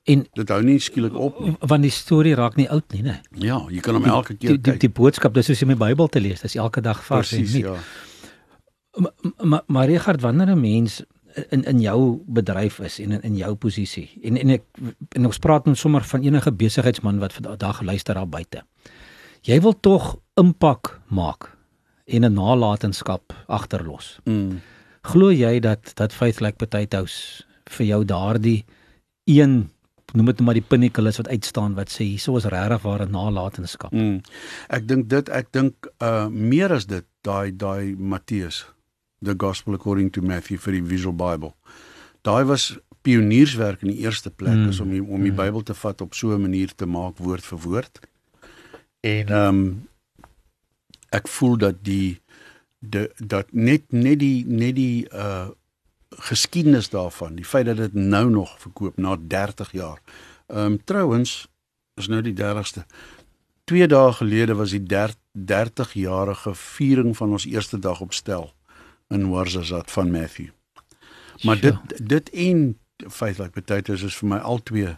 En 0.03 0.25
dit 0.33 0.49
hou 0.49 0.63
nie 0.63 0.79
skielik 0.79 1.15
op 1.15 1.39
nie. 1.39 1.53
Want 1.59 1.85
die 1.85 1.91
storie 1.91 2.35
raak 2.35 2.55
nie 2.59 2.69
oud 2.69 2.91
nie, 2.91 3.03
né? 3.03 3.21
Ja, 3.39 3.61
jy 3.71 3.79
kan 3.79 3.95
hom 3.95 4.05
elke 4.05 4.35
keer 4.35 4.57
die, 4.57 4.57
die, 4.57 4.71
die, 4.71 4.79
die 4.87 4.89
boodskap, 4.89 5.33
dis 5.33 5.45
soos 5.45 5.61
jy 5.63 5.67
my 5.67 5.77
Bybel 5.79 6.09
te 6.11 6.19
lees, 6.19 6.41
dis 6.43 6.55
elke 6.59 6.81
dag 6.83 6.99
vars 7.05 7.31
en 7.37 7.45
nie. 7.47 7.63
Ja. 7.63 7.77
Maar 8.97 9.11
maar 9.41 9.63
maar 9.67 9.87
Richard, 9.87 10.21
wanneer 10.21 10.55
'n 10.55 10.61
mens 10.61 11.01
in 11.49 11.63
in 11.63 11.79
jou 11.81 12.21
bedryf 12.27 12.79
is 12.79 12.99
en 12.99 13.11
in 13.11 13.21
in 13.21 13.35
jou 13.35 13.55
posisie. 13.55 14.09
En 14.21 14.37
en 14.37 14.49
ek 14.49 14.63
en 15.09 15.25
ons 15.25 15.39
praat 15.39 15.65
net 15.65 15.77
sommer 15.77 16.03
van 16.03 16.21
enige 16.21 16.51
besigheidsman 16.51 17.19
wat 17.19 17.33
vandag 17.33 17.81
luister 17.81 18.13
daar 18.13 18.29
buite. 18.29 18.63
Jy 19.41 19.61
wil 19.61 19.79
tog 19.79 20.17
impak 20.39 20.99
maak 21.07 21.57
en 22.05 22.25
'n 22.25 22.33
nalatenskap 22.33 23.33
agterlos. 23.47 24.19
Mm. 24.25 24.61
Glo 25.01 25.31
jy 25.31 25.59
dat 25.59 25.91
dat 25.95 26.13
Faithlike 26.13 26.55
Potatoes 26.57 27.45
vir 27.77 27.85
jou 27.85 28.01
daardie 28.05 28.59
een 29.29 29.69
noem 30.13 30.29
dit 30.29 30.41
maar 30.45 30.57
die 30.57 30.65
pinnacle 30.67 31.09
is 31.09 31.17
wat 31.17 31.31
uitstaan 31.31 31.75
wat 31.77 31.89
sê 31.89 32.05
hierso 32.05 32.37
is 32.37 32.45
regtig 32.53 32.83
ware 32.85 33.07
nalatenskap. 33.09 33.93
Mm. 33.95 34.21
Ek 34.69 34.87
dink 34.87 35.09
dit 35.09 35.29
ek 35.33 35.49
dink 35.55 35.89
uh 36.03 36.27
meer 36.29 36.73
as 36.75 36.85
dit 36.89 37.05
daai 37.25 37.51
daai 37.51 37.95
Matteus 37.97 38.63
the 39.23 39.33
gospel 39.33 39.73
according 39.73 40.11
to 40.11 40.21
Matthew 40.21 40.59
vir 40.59 40.77
die 40.77 40.83
Visual 40.83 41.15
Bible. 41.15 41.53
Daai 42.27 42.43
was 42.45 42.73
pionierswerk 43.03 43.83
in 43.83 43.93
die 43.93 44.03
eerste 44.05 44.29
plek 44.29 44.55
mm. 44.55 44.69
is 44.69 44.79
om 44.83 44.91
die, 44.91 45.01
om 45.01 45.23
die 45.23 45.31
mm. 45.31 45.39
Bybel 45.39 45.63
te 45.67 45.75
vat 45.75 46.01
op 46.01 46.13
so 46.15 46.35
'n 46.35 46.41
manier 46.41 46.75
te 46.75 46.85
maak 46.85 47.17
woord 47.17 47.43
vir 47.43 47.59
woord. 47.59 47.99
En 49.01 49.27
ehm 49.27 49.47
um, 49.47 49.87
ek 51.09 51.27
voel 51.27 51.57
dat 51.57 51.83
die 51.83 52.21
de 52.79 53.11
dat 53.17 53.51
net 53.51 53.91
net 53.91 54.19
die 54.19 54.45
net 54.47 54.75
die 54.75 55.07
uh 55.09 55.49
geskiedenis 56.17 56.89
daarvan, 56.89 57.35
die 57.35 57.45
feit 57.45 57.65
dat 57.65 57.77
dit 57.77 57.93
nou 57.93 58.29
nog 58.29 58.59
verkoop 58.59 58.97
na 58.97 59.17
30 59.19 59.71
jaar. 59.71 59.99
Ehm 60.47 60.65
um, 60.65 60.83
trouens 60.83 61.47
is 61.95 62.07
nou 62.07 62.21
die 62.21 62.35
30ste. 62.35 62.85
2 63.63 63.87
dae 63.87 64.11
gelede 64.13 64.55
was 64.55 64.69
die 64.69 64.83
30 65.31 65.93
jarige 65.93 66.55
viering 66.55 67.17
van 67.17 67.31
ons 67.31 67.45
eerste 67.45 67.79
dag 67.79 68.01
op 68.01 68.13
stel 68.13 68.53
in 69.07 69.29
Warzazat 69.29 69.91
van 69.91 70.11
Matthew. 70.11 70.49
Maar 71.41 71.59
dit 71.59 72.07
dit 72.07 72.29
en 72.29 72.79
feitelik 73.09 73.51
potatoes 73.51 74.03
is 74.03 74.15
vir 74.15 74.29
my 74.29 74.37
al 74.37 74.63
twee 74.63 74.95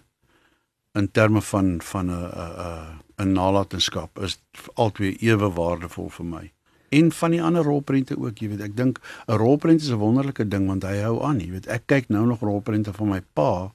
in 0.95 1.11
terme 1.11 1.41
van 1.41 1.81
van 1.81 2.11
'n 2.11 2.31
'n 2.31 3.01
'n 3.17 3.31
nalatenskap 3.31 4.19
is 4.19 4.41
al 4.73 4.91
twee 4.91 5.17
ewe 5.19 5.51
waardevol 5.51 6.09
vir 6.09 6.25
my. 6.25 6.54
En 6.95 7.11
van 7.11 7.33
die 7.35 7.41
ander 7.43 7.63
rolprente 7.63 8.15
ook, 8.17 8.39
jy 8.39 8.53
weet, 8.53 8.61
ek 8.69 8.75
dink 8.77 8.99
'n 9.27 9.39
rolprent 9.41 9.81
is 9.81 9.91
'n 9.91 9.99
wonderlike 9.99 10.47
ding 10.47 10.67
want 10.67 10.83
hy 10.83 10.97
hou 11.03 11.23
aan, 11.23 11.39
jy 11.39 11.51
weet. 11.51 11.67
Ek 11.67 11.83
kyk 11.85 12.09
nou 12.09 12.25
nog 12.25 12.39
rolprente 12.39 12.93
van 12.93 13.09
my 13.09 13.21
pa 13.33 13.73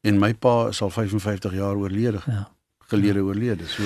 en 0.00 0.18
my 0.18 0.34
pa 0.34 0.68
is 0.68 0.82
al 0.82 0.90
55 0.90 1.52
jaar 1.52 1.76
oorlede. 1.76 2.20
Ja. 2.26 2.48
Gelede 2.78 3.18
ja. 3.18 3.24
oorlede. 3.24 3.66
So 3.66 3.82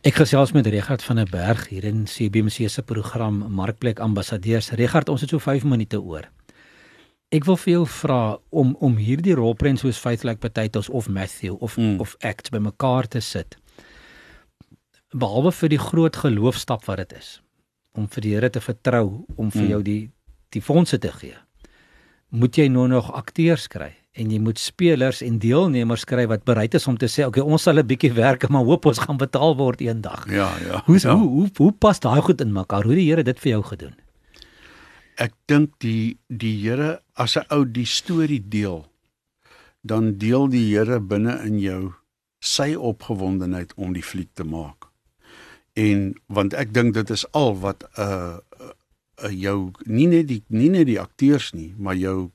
Ek 0.00 0.14
gesels 0.14 0.52
met 0.52 0.66
Regard 0.66 1.02
van 1.02 1.16
der 1.16 1.28
Berg 1.28 1.68
hier 1.68 1.84
in 1.84 2.04
CBC 2.04 2.70
se 2.70 2.82
program 2.82 3.44
Markplek 3.52 3.98
Ambassadeurs. 3.98 4.70
Regard, 4.70 5.08
ons 5.08 5.20
het 5.20 5.30
so 5.30 5.38
5 5.38 5.64
minute 5.64 6.00
oor. 6.00 6.24
Ek 7.28 7.44
wil 7.44 7.56
vir 7.56 7.72
jou 7.72 7.86
vra 7.86 8.38
om 8.48 8.74
om 8.80 8.96
hierdie 8.96 9.34
rolprent 9.34 9.78
soos 9.78 9.98
Faithlike 9.98 10.40
Potatoes 10.40 10.88
of 10.88 11.08
Matthew 11.08 11.54
of 11.60 11.76
mm. 11.76 12.00
of 12.00 12.16
Act 12.20 12.50
bymekaar 12.50 13.08
te 13.08 13.20
sit. 13.20 13.56
Behalwe 15.12 15.52
vir 15.52 15.68
die 15.68 15.78
groot 15.78 16.16
geloofstap 16.16 16.84
wat 16.84 16.96
dit 16.96 17.12
is 17.18 17.40
om 17.92 18.08
vir 18.08 18.22
die 18.22 18.34
Here 18.34 18.50
te 18.50 18.60
vertrou 18.60 19.26
om 19.36 19.50
vir 19.50 19.62
mm. 19.62 19.70
jou 19.70 19.82
die 19.82 20.10
die 20.50 20.62
fondse 20.62 20.98
te 20.98 21.12
gee. 21.12 21.36
Moet 22.30 22.56
jy 22.58 22.68
nou 22.68 22.88
nog 22.88 23.12
akteurs 23.12 23.68
kry? 23.68 23.96
en 24.18 24.26
jy 24.26 24.40
moet 24.42 24.58
spelers 24.58 25.20
en 25.22 25.36
deelnemers 25.38 26.02
kry 26.04 26.24
wat 26.26 26.42
bereid 26.44 26.74
is 26.74 26.88
om 26.90 26.96
te 26.98 27.06
sê 27.06 27.22
okay 27.22 27.44
ons 27.46 27.62
sal 27.62 27.78
'n 27.78 27.86
bietjie 27.86 28.10
werk 28.12 28.48
maar 28.50 28.64
hoop 28.66 28.86
ons 28.90 28.98
gaan 28.98 29.16
betaal 29.16 29.54
word 29.56 29.80
eendag. 29.80 30.26
Ja, 30.26 30.50
ja. 30.66 30.82
Hoe 30.86 30.98
ja. 30.98 31.14
hoe 31.14 31.28
hoe 31.28 31.48
hoe 31.56 31.72
pas 31.72 32.00
daai 32.00 32.20
goed 32.20 32.40
in 32.40 32.52
mekaar? 32.52 32.82
Hoe 32.82 32.94
die 32.94 33.06
Here 33.06 33.22
dit 33.22 33.38
vir 33.38 33.50
jou 33.50 33.62
gedoen? 33.62 33.94
ek 35.20 35.36
dink 35.50 35.76
die 35.84 36.16
die 36.28 36.56
Here 36.64 37.00
as 37.14 37.36
'n 37.36 37.44
ou 37.52 37.64
die 37.64 37.86
storie 37.86 38.40
deel, 38.40 38.88
dan 39.84 40.16
deel 40.18 40.48
die 40.48 40.66
Here 40.72 41.00
binne 41.00 41.36
in 41.44 41.58
jou 41.60 41.94
sy 42.40 42.74
opgewondenheid 42.74 43.74
om 43.76 43.92
die 43.92 44.02
fliek 44.02 44.32
te 44.34 44.44
maak. 44.44 44.88
En 45.80 46.06
want 46.26 46.54
ek 46.58 46.74
dink 46.76 46.94
dit 46.94 47.10
is 47.10 47.24
al 47.32 47.54
wat 47.64 47.84
'n 47.96 48.02
uh, 48.02 48.36
uh, 49.24 49.30
jou 49.30 49.70
nie 49.84 50.06
net 50.06 50.28
die 50.28 50.42
nie 50.48 50.70
net 50.70 50.86
die 50.86 51.00
akteurs 51.00 51.52
nie, 51.52 51.74
maar 51.78 51.96
jou 51.96 52.30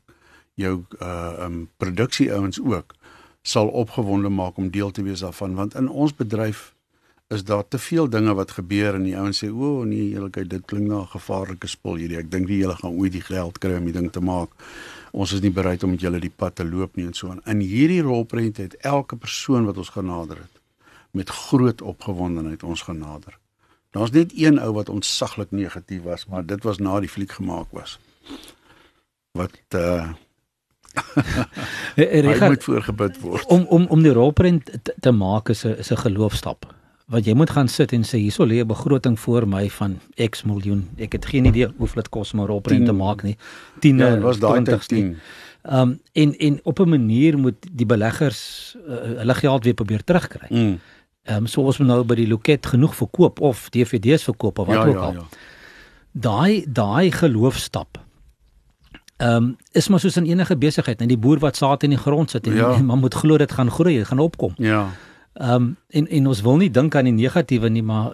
jou 0.55 0.85
uh 1.01 1.33
um 1.45 1.69
produksie 1.77 2.31
ouens 2.33 2.59
ook 2.61 2.95
sal 3.41 3.67
opgewonde 3.67 4.29
maak 4.29 4.57
om 4.57 4.71
deel 4.71 4.91
te 4.91 5.03
wees 5.03 5.19
daarvan. 5.19 5.55
Want 5.55 5.75
in 5.75 5.89
ons 5.89 6.15
bedryf 6.15 6.73
is 7.27 7.43
daar 7.43 7.67
te 7.67 7.77
veel 7.77 8.09
dinge 8.09 8.33
wat 8.33 8.51
gebeur 8.51 8.95
en 8.95 9.03
die 9.03 9.17
ouens 9.17 9.43
sê 9.43 9.49
o 9.49 9.69
oh, 9.69 9.85
nee 9.85 10.09
eerlikheid 10.13 10.49
dit 10.49 10.65
klink 10.65 10.87
na 10.87 11.01
'n 11.01 11.13
gevaarlike 11.17 11.67
spul 11.67 11.95
hierdie. 11.95 12.17
Ek 12.17 12.31
dink 12.31 12.47
die 12.47 12.61
hele 12.61 12.75
gaan 12.75 12.97
ooit 12.97 13.11
die 13.11 13.21
geld 13.21 13.57
kry 13.57 13.77
om 13.77 13.85
die 13.85 13.93
ding 13.99 14.11
te 14.11 14.21
maak. 14.21 14.49
Ons 15.11 15.33
is 15.33 15.41
nie 15.41 15.51
bereid 15.51 15.83
om 15.83 15.89
met 15.89 16.01
julle 16.01 16.19
die 16.19 16.35
pad 16.35 16.55
te 16.55 16.65
loop 16.65 16.95
nie 16.95 17.05
en 17.05 17.13
so 17.13 17.29
aan. 17.29 17.41
In 17.45 17.59
hierdie 17.59 18.01
rolprent 18.01 18.57
het 18.57 18.75
elke 18.75 19.15
persoon 19.15 19.65
wat 19.65 19.77
ons 19.77 19.89
genader 19.89 20.37
het 20.37 20.64
met 21.15 21.29
groot 21.29 21.81
opgewondenheid 21.81 22.63
ons 22.63 22.85
genader 22.87 23.39
daar's 23.95 24.11
net 24.11 24.35
een 24.35 24.59
ou 24.59 24.71
wat 24.75 24.89
ontsaglik 24.89 25.51
negatief 25.51 26.03
was 26.03 26.27
maar 26.27 26.45
dit 26.45 26.63
was 26.63 26.77
na 26.77 26.99
die 26.99 27.11
fliek 27.11 27.31
gemaak 27.39 27.71
was 27.71 27.99
wat 29.35 29.59
uh 29.85 30.13
Hy 31.95 32.47
moet 32.47 32.63
voorgebid 32.63 33.19
word. 33.19 33.45
Om 33.51 33.65
om 33.69 33.85
om 33.91 34.03
die 34.03 34.13
rolprent 34.15 34.71
te, 34.83 34.93
te 34.99 35.11
maak 35.11 35.49
is 35.49 35.65
'n 35.65 35.75
is 35.83 35.91
'n 35.91 35.97
geloofstap 36.07 36.73
wat 37.05 37.25
jy 37.25 37.33
moet 37.33 37.49
gaan 37.49 37.67
sit 37.67 37.91
en 37.93 38.03
sê 38.03 38.17
hierso 38.17 38.45
lê 38.45 38.59
'n 38.61 38.67
begroting 38.67 39.19
voor 39.19 39.47
my 39.47 39.69
van 39.69 39.99
X 40.29 40.43
miljoen. 40.43 40.89
Ek 40.97 41.11
het 41.11 41.25
geen 41.25 41.45
idee 41.45 41.67
hoeveel 41.77 42.01
dit 42.01 42.09
kos 42.09 42.33
om 42.33 42.39
'n 42.41 42.45
rolprent 42.45 42.85
te 42.85 42.91
maak 42.91 43.23
nie. 43.23 43.37
10 43.79 43.97
ja, 43.97 44.19
was 44.19 44.39
daai 44.39 44.63
10. 44.63 45.17
Ehm 45.61 45.79
um, 45.81 45.99
en 46.11 46.37
en 46.37 46.59
op 46.63 46.79
'n 46.79 46.89
manier 46.89 47.37
moet 47.37 47.55
die 47.71 47.85
beleggers 47.85 48.75
uh, 48.87 49.17
hulle 49.17 49.33
geld 49.33 49.63
weer 49.63 49.73
probeer 49.73 50.03
terugkry. 50.03 50.47
Mm. 50.49 50.79
Ehm 51.25 51.37
um, 51.37 51.47
so 51.49 51.61
ons 51.65 51.77
moet 51.81 51.87
nou 51.87 52.03
by 52.05 52.15
die 52.19 52.27
loket 52.29 52.65
genoeg 52.69 52.93
verkoop 52.95 53.39
of 53.41 53.69
DVD's 53.73 54.23
verkoop 54.27 54.59
of 54.61 54.67
wat 54.69 54.75
ja, 54.75 54.85
ook 54.85 54.95
ja, 54.95 55.05
al. 55.07 55.13
Ja. 55.13 55.23
Daai 56.11 56.65
daai 56.69 57.11
geloofstap. 57.11 57.97
Ehm 59.17 59.35
um, 59.35 59.55
is 59.71 59.87
maar 59.87 59.99
soos 59.99 60.17
in 60.21 60.29
enige 60.29 60.57
besigheid, 60.57 60.99
net 60.99 61.09
die 61.09 61.17
boer 61.17 61.41
wat 61.41 61.57
saad 61.57 61.83
in 61.83 61.95
die 61.95 61.99
grond 61.99 62.29
sit 62.29 62.47
en, 62.47 62.55
ja. 62.55 62.77
man 62.91 62.99
moet 62.99 63.13
glo 63.13 63.37
dit 63.37 63.51
gaan 63.51 63.71
groei, 63.71 63.97
dit 63.97 64.07
gaan 64.07 64.19
opkom. 64.19 64.53
Ja. 64.57 64.89
Ehm 65.35 65.53
um, 65.53 65.77
en 65.89 66.07
en 66.07 66.27
ons 66.27 66.41
wil 66.41 66.57
nie 66.57 66.71
dink 66.71 66.95
aan 66.95 67.09
die 67.09 67.13
negatiewe 67.13 67.69
nie, 67.69 67.83
maar 67.83 68.13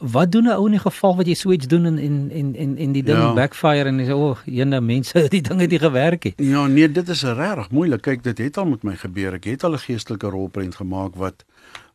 wat 0.00 0.32
doen 0.32 0.44
'n 0.44 0.56
ou 0.56 0.66
in 0.66 0.72
die 0.72 0.80
geval 0.80 1.16
wat 1.16 1.26
jy 1.26 1.34
so 1.34 1.52
iets 1.52 1.66
doen 1.66 1.84
en 1.86 1.98
en 1.98 2.30
en 2.30 2.54
en, 2.54 2.76
en 2.76 2.92
die 2.92 3.02
ding 3.02 3.18
ja. 3.18 3.32
backfire 3.34 3.88
en 3.88 3.98
jy 3.98 4.06
sê 4.06 4.14
o, 4.14 4.30
oh, 4.30 4.38
ene 4.46 4.80
mense 4.80 5.28
die 5.36 5.40
ding 5.40 5.60
het 5.60 5.70
nie 5.70 5.78
gewerk 5.78 6.24
nie. 6.24 6.34
Ja, 6.36 6.66
nee, 6.66 6.90
dit 6.92 7.08
is 7.08 7.22
regtig 7.22 7.70
moeilik. 7.70 8.02
Kyk, 8.02 8.22
dit 8.22 8.38
het 8.38 8.56
al 8.56 8.66
met 8.66 8.82
my 8.82 8.96
gebeur. 8.96 9.34
Ek 9.34 9.44
het 9.44 9.64
al 9.64 9.72
'n 9.72 9.78
geestelike 9.78 10.28
rolprent 10.28 10.74
gemaak 10.74 11.14
wat 11.14 11.44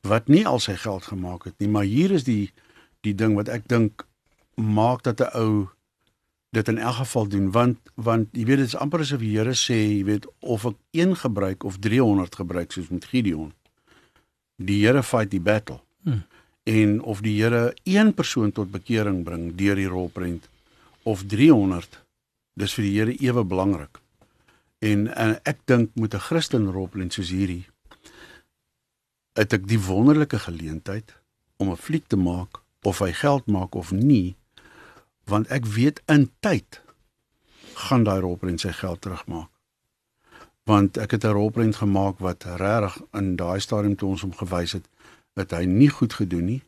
wat 0.01 0.27
nie 0.27 0.47
al 0.47 0.59
sy 0.59 0.75
geld 0.75 1.03
gemaak 1.03 1.43
het 1.43 1.53
nie, 1.57 1.67
maar 1.67 1.83
hier 1.83 2.11
is 2.11 2.23
die 2.23 2.51
die 3.01 3.15
ding 3.15 3.35
wat 3.35 3.49
ek 3.49 3.67
dink 3.67 4.07
maak 4.55 5.03
dat 5.03 5.19
'n 5.19 5.35
ou 5.35 5.67
dit 6.51 6.67
in 6.67 6.77
elk 6.77 6.95
geval 6.95 7.27
doen 7.27 7.51
want 7.51 7.77
want 7.95 8.27
jy 8.31 8.45
weet 8.45 8.57
dit 8.57 8.67
is 8.67 8.75
amper 8.75 8.99
asof 8.99 9.19
die 9.19 9.37
Here 9.37 9.53
sê, 9.53 9.99
jy 9.99 10.03
weet 10.03 10.27
of 10.39 10.65
ek 10.65 10.75
1 10.91 11.15
gebruik 11.15 11.63
of 11.63 11.79
300 11.79 12.35
gebruik 12.35 12.71
soos 12.71 12.89
met 12.89 13.05
Gideon 13.05 13.51
die 14.55 14.85
Here 14.85 15.03
fight 15.03 15.31
die 15.31 15.41
battle. 15.41 15.79
Hmm. 16.03 16.23
En 16.63 17.01
of 17.01 17.21
die 17.21 17.41
Here 17.41 17.73
een 17.83 18.13
persoon 18.13 18.51
tot 18.51 18.71
bekering 18.71 19.23
bring 19.23 19.55
deur 19.55 19.75
die 19.75 19.87
rolprent 19.87 20.49
of 21.03 21.23
300, 21.25 22.01
dis 22.53 22.73
vir 22.73 22.83
die 22.83 22.95
Here 22.99 23.17
ewe 23.19 23.43
belangrik. 23.43 23.99
En, 24.79 25.07
en 25.13 25.37
ek 25.45 25.65
dink 25.65 25.91
moet 25.95 26.13
'n 26.13 26.19
Christen 26.19 26.71
rolprent 26.71 27.13
soos 27.13 27.29
hierdie 27.29 27.65
het 29.39 29.53
ek 29.55 29.67
die 29.69 29.79
wonderlike 29.79 30.39
geleentheid 30.43 31.15
om 31.57 31.71
'n 31.71 31.77
fliek 31.77 32.07
te 32.07 32.17
maak 32.17 32.61
of 32.81 32.99
hy 32.99 33.11
geld 33.13 33.45
maak 33.47 33.75
of 33.75 33.91
nie, 33.91 34.35
want 35.25 35.47
ek 35.47 35.65
weet 35.65 36.01
in 36.07 36.31
tyd 36.39 36.81
gaan 37.73 38.03
daai 38.03 38.19
rolprent 38.19 38.59
sy 38.59 38.71
geld 38.71 39.01
terugmaak 39.01 39.50
want 40.63 40.97
ek 40.97 41.11
het 41.11 41.23
'n 41.23 41.33
rolprent 41.33 41.75
gemaak 41.75 42.19
wat 42.19 42.43
regtig 42.43 43.01
in 43.11 43.35
daai 43.35 43.59
stadium 43.59 43.95
toe 43.95 44.09
ons 44.09 44.21
hom 44.21 44.35
gewys 44.35 44.71
het 44.71 44.87
dat 45.33 45.51
hy 45.51 45.65
nie 45.65 45.89
goed 45.89 46.13
gedoen 46.13 46.45
nie. 46.45 46.63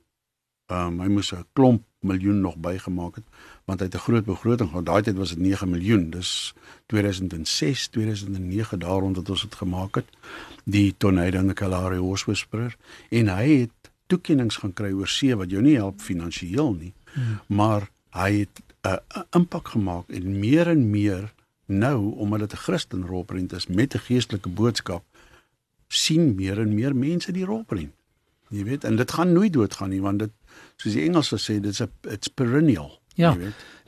Ehm 0.72 0.88
um, 0.88 1.02
hy 1.02 1.08
moes 1.08 1.34
'n 1.34 1.46
klomp 1.54 1.84
miljoen 2.00 2.42
nog 2.42 2.58
bygemaak 2.58 3.16
het 3.16 3.24
want 3.66 3.80
hy 3.80 3.86
het 3.86 3.96
'n 3.96 4.06
groot 4.08 4.26
begroting 4.26 4.70
gehad. 4.70 4.86
Daai 4.86 5.02
tyd 5.02 5.16
was 5.16 5.30
dit 5.30 5.40
9 5.40 5.70
miljoen. 5.70 6.10
Dis 6.10 6.54
2006, 6.86 7.88
2009 7.88 8.80
daaroor 8.80 9.14
dat 9.14 9.30
ons 9.30 9.42
dit 9.42 9.56
gemaak 9.56 9.96
het. 9.96 10.06
Die 10.64 10.96
Tornado 10.98 11.40
in 11.40 11.48
the 11.48 11.54
Kalahari 11.54 11.98
Horse 11.98 12.26
Whisperer 12.26 12.78
en 13.10 13.28
hy 13.28 13.60
het 13.60 13.92
toekennings 14.08 14.56
gaan 14.56 14.74
kry 14.74 14.92
oor 14.92 15.08
see 15.08 15.36
wat 15.36 15.50
jou 15.50 15.62
nie 15.62 15.76
help 15.76 16.02
finansiëel 16.02 16.74
nie. 16.74 16.94
Hmm. 17.14 17.40
Maar 17.48 17.90
hy 18.10 18.40
het 18.40 18.62
'n 18.84 18.88
uh, 18.90 19.24
impak 19.32 19.68
gemaak 19.68 20.10
en 20.10 20.40
meer 20.40 20.68
en 20.68 20.90
meer 20.90 21.34
nou 21.66 22.16
omdat 22.16 22.40
dit 22.40 22.54
'n 22.54 22.64
Christen 22.64 23.06
rolprent 23.06 23.54
is 23.54 23.68
met 23.68 23.96
'n 23.96 24.00
geestelike 24.00 24.50
boodskap 24.50 25.04
sien 25.88 26.36
meer 26.36 26.60
en 26.60 26.74
meer 26.74 26.96
mense 26.96 27.32
die 27.32 27.46
rolprent. 27.46 27.94
Jy 28.50 28.64
weet, 28.64 28.84
en 28.84 28.96
dit 28.96 29.12
gaan 29.12 29.32
nooit 29.34 29.54
doodgaan 29.54 29.90
nie 29.90 30.02
want 30.02 30.20
dit 30.20 30.32
soos 30.76 30.94
die 30.94 31.06
Engelse 31.06 31.38
sê 31.38 31.60
dit's 31.62 31.82
'n 31.82 31.90
it's 32.02 32.28
perennial. 32.28 33.00
Ja. 33.16 33.38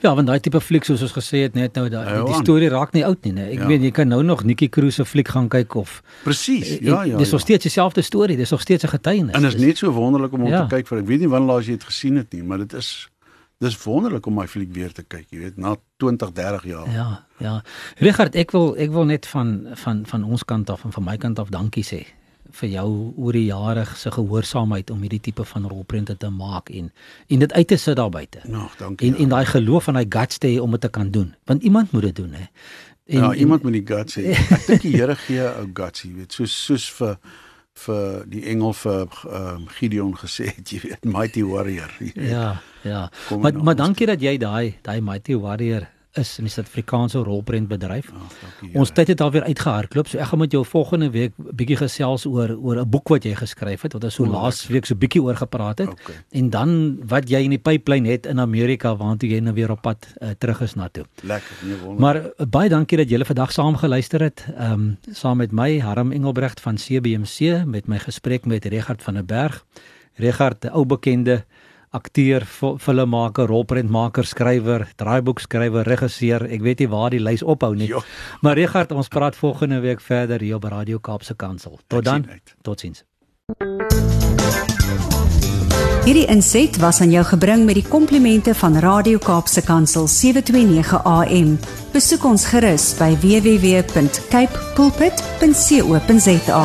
Ja, 0.04 0.16
want 0.16 0.28
daai 0.28 0.40
tipe 0.40 0.60
fliek 0.62 0.84
soos 0.84 1.02
ons 1.02 1.14
gesê 1.16 1.46
het 1.46 1.54
net 1.54 1.78
nou 1.80 1.88
daai 1.90 2.04
die, 2.06 2.26
die 2.28 2.42
storie 2.44 2.70
raak 2.70 2.92
nie 2.94 3.06
oud 3.06 3.24
nie, 3.24 3.32
nee. 3.34 3.54
Ek 3.56 3.64
ja. 3.64 3.68
weet 3.68 3.82
jy 3.82 3.92
kan 3.92 4.08
nou 4.08 4.22
nog 4.24 4.44
Nikki 4.44 4.70
Cruise 4.70 5.00
se 5.00 5.06
fliek 5.06 5.28
gaan 5.28 5.48
kyk 5.50 5.74
of 5.76 6.04
Presies. 6.24 6.78
Ja, 6.78 7.04
ja. 7.04 7.18
Dis 7.18 7.32
nog 7.32 7.40
ja. 7.40 7.46
steeds 7.46 7.64
dieselfde 7.64 8.02
storie, 8.02 8.38
dis 8.38 8.50
nog 8.50 8.62
steeds 8.62 8.84
'n 8.84 8.88
getuienis. 8.88 9.36
En 9.36 9.46
is 9.46 9.56
net 9.56 9.78
so 9.78 9.92
wonderlik 9.92 10.34
om 10.34 10.44
om 10.44 10.50
ja. 10.50 10.68
te 10.68 10.76
kyk 10.76 10.88
vir 10.88 10.98
ek 11.00 11.06
weet 11.06 11.20
nie 11.20 11.30
wanneer 11.30 11.54
laas 11.54 11.66
jy 11.66 11.72
dit 11.72 11.84
gesien 11.84 12.16
het 12.16 12.34
nie, 12.34 12.44
maar 12.44 12.58
dit 12.58 12.74
is 12.74 13.10
dis 13.58 13.84
wonderlik 13.84 14.26
om 14.26 14.34
my 14.34 14.48
fliek 14.48 14.74
weer 14.74 14.92
te 14.92 15.04
kyk, 15.04 15.26
jy 15.30 15.40
weet, 15.40 15.58
na 15.58 15.76
20, 15.98 16.32
30 16.32 16.64
jaar. 16.66 16.92
Ja, 16.92 17.25
ja. 17.39 17.62
Richard, 17.98 18.36
ek 18.36 18.52
wil 18.56 18.76
ek 18.78 18.91
wil 18.91 19.06
net 19.06 19.26
van 19.26 19.67
van 19.74 20.06
van 20.06 20.24
ons 20.24 20.43
kant 20.43 20.69
af 20.69 20.86
en 20.86 20.91
van 20.91 21.04
my 21.04 21.17
kant 21.17 21.39
af 21.39 21.52
dankie 21.54 21.84
sê 21.84 22.06
vir 22.56 22.69
jou 22.69 22.89
oor 23.17 23.36
die 23.36 23.48
jare 23.50 23.86
se 24.00 24.12
gehoorsaamheid 24.13 24.91
om 24.93 25.02
hierdie 25.04 25.21
tipe 25.28 25.43
van 25.50 25.67
rolprente 25.67 26.15
te 26.17 26.30
maak 26.30 26.69
en 26.69 26.91
en 27.28 27.39
dit 27.39 27.54
uit 27.54 27.67
te 27.67 27.78
sit 27.78 27.95
daar 27.95 28.10
buite. 28.10 28.43
Nou, 28.43 28.67
dankie. 28.80 29.08
En 29.08 29.17
ja. 29.17 29.24
en 29.24 29.30
daai 29.30 29.45
geloof 29.45 29.88
en 29.88 30.00
daai 30.00 30.10
guts 30.10 30.38
te 30.38 30.48
hê 30.48 30.60
om 30.62 30.71
dit 30.71 30.82
te 30.82 30.89
kan 30.89 31.10
doen. 31.12 31.34
Want 31.45 31.63
iemand 31.63 31.91
moet 31.91 32.02
dit 32.02 32.15
doen, 32.15 32.32
hè. 32.34 32.45
En, 33.06 33.21
ja, 33.21 33.34
iemand 33.34 33.62
en, 33.62 33.69
moet 33.69 33.80
die 33.80 33.95
guts 33.95 34.15
hê. 34.15 34.32
Ek 34.58 34.67
dink 34.67 34.86
die 34.86 34.95
Here 34.95 35.15
gee 35.15 35.41
'n 35.41 35.74
guts, 35.74 36.06
jy 36.06 36.13
weet, 36.13 36.34
soos 36.34 36.56
soos 36.65 36.88
vir 37.00 37.17
vir 37.76 38.24
die 38.32 38.45
engel 38.48 38.71
vir 38.80 39.17
um, 39.28 39.65
Gideon 39.78 40.13
gesê 40.15 40.48
het 40.48 40.71
jy 40.71 40.80
weet 40.86 41.04
mighty 41.04 41.43
warrior 41.43 41.91
ja 42.34 42.62
ja 42.88 43.10
maar 43.36 43.58
maar 43.63 43.76
dankie 43.76 44.08
dat 44.08 44.21
jy 44.24 44.38
daai 44.39 44.78
daai 44.86 45.02
mighty 45.04 45.36
warrior 45.36 45.84
is 46.19 46.38
in 46.39 46.47
die 46.47 46.54
Suid-Afrikaanse 46.54 47.21
rolprent 47.25 47.67
bedryf. 47.67 48.12
Oh, 48.12 48.80
Ons 48.82 48.91
tyd 48.95 49.12
het 49.13 49.21
alweer 49.21 49.43
uitgehardloop. 49.49 50.08
So 50.08 50.19
ek 50.21 50.32
gaan 50.32 50.41
met 50.41 50.56
jou 50.56 50.63
volgende 50.65 51.10
week 51.13 51.36
bietjie 51.38 51.78
gesels 51.80 52.25
oor 52.30 52.56
oor 52.56 52.82
'n 52.82 52.89
boek 52.89 53.10
wat 53.10 53.23
jy 53.23 53.36
geskryf 53.36 53.82
het 53.82 53.93
wat 53.93 54.04
ons 54.04 54.13
so 54.13 54.23
oh, 54.23 54.32
laas 54.32 54.67
week 54.67 54.86
so 54.86 54.95
bietjie 54.95 55.21
oor 55.21 55.36
gepraat 55.36 55.80
het. 55.80 55.89
Okay. 55.89 56.15
En 56.32 56.49
dan 56.49 56.99
wat 57.08 57.30
jy 57.30 57.43
in 57.43 57.56
die 57.56 57.60
pipeline 57.60 58.10
het 58.10 58.25
in 58.25 58.39
Amerika 58.39 58.95
waartoe 58.95 59.30
jy 59.30 59.39
nou 59.39 59.54
weer 59.54 59.71
op 59.71 59.82
pad 59.82 60.08
uh, 60.21 60.30
terug 60.38 60.62
is 60.62 60.75
na 60.75 60.89
toe. 60.89 61.06
Lekker, 61.23 61.56
nee 61.63 61.78
wonder. 61.78 62.01
Maar 62.01 62.15
uh, 62.15 62.45
baie 62.49 62.69
dankie 62.69 62.97
dat 62.97 63.10
julle 63.10 63.25
vandag 63.25 63.51
saam 63.51 63.75
geluister 63.75 64.21
het. 64.21 64.45
Ehm 64.58 64.71
um, 64.71 64.97
saam 65.12 65.38
met 65.38 65.51
my 65.51 65.80
Harm 65.80 66.12
Engelbrecht 66.12 66.62
van 66.62 66.75
CBC 66.75 67.65
met 67.65 67.88
my 67.88 67.99
gesprek 67.99 68.45
met 68.45 68.65
Regard 68.65 69.04
van 69.04 69.13
der 69.13 69.25
Berg. 69.25 69.65
Regard, 70.15 70.63
'n 70.63 70.71
ou 70.71 70.86
bekende 70.86 71.45
akteur, 71.95 72.45
filmmaker, 72.84 73.47
rolprentmaker, 73.49 74.27
skrywer, 74.27 74.88
draaiboekskrywer, 74.99 75.88
regisseur. 75.88 76.45
Ek 76.51 76.63
weet 76.65 76.84
nie 76.84 76.91
waar 76.91 77.15
die 77.15 77.23
lys 77.23 77.43
ophou 77.43 77.73
nie. 77.75 77.89
Jo. 77.91 78.03
Maar 78.45 78.60
Regard, 78.60 78.91
ons 78.91 79.12
praat 79.12 79.36
volgende 79.39 79.79
week 79.86 80.03
verder 80.03 80.43
hier 80.43 80.60
op 80.60 80.67
Radio 80.71 80.99
Kaapse 80.99 81.36
Kansel. 81.36 81.79
Tot 81.88 82.05
dan. 82.05 82.27
Totsiens. 82.62 83.05
Hierdie 86.05 86.27
inset 86.29 86.77
was 86.77 86.99
aan 87.01 87.10
jou 87.10 87.23
gebring 87.25 87.63
met 87.65 87.79
die 87.79 87.88
komplimente 87.89 88.53
van 88.53 88.77
Radio 88.77 89.17
Kaapse 89.17 89.63
Kansel 89.65 90.05
729 90.08 91.01
AM. 91.01 91.55
Besoek 91.95 92.27
ons 92.29 92.45
gerus 92.53 92.91
by 92.99 93.17
www.cape 93.25 94.65
pulpit.co.za. 94.77 96.63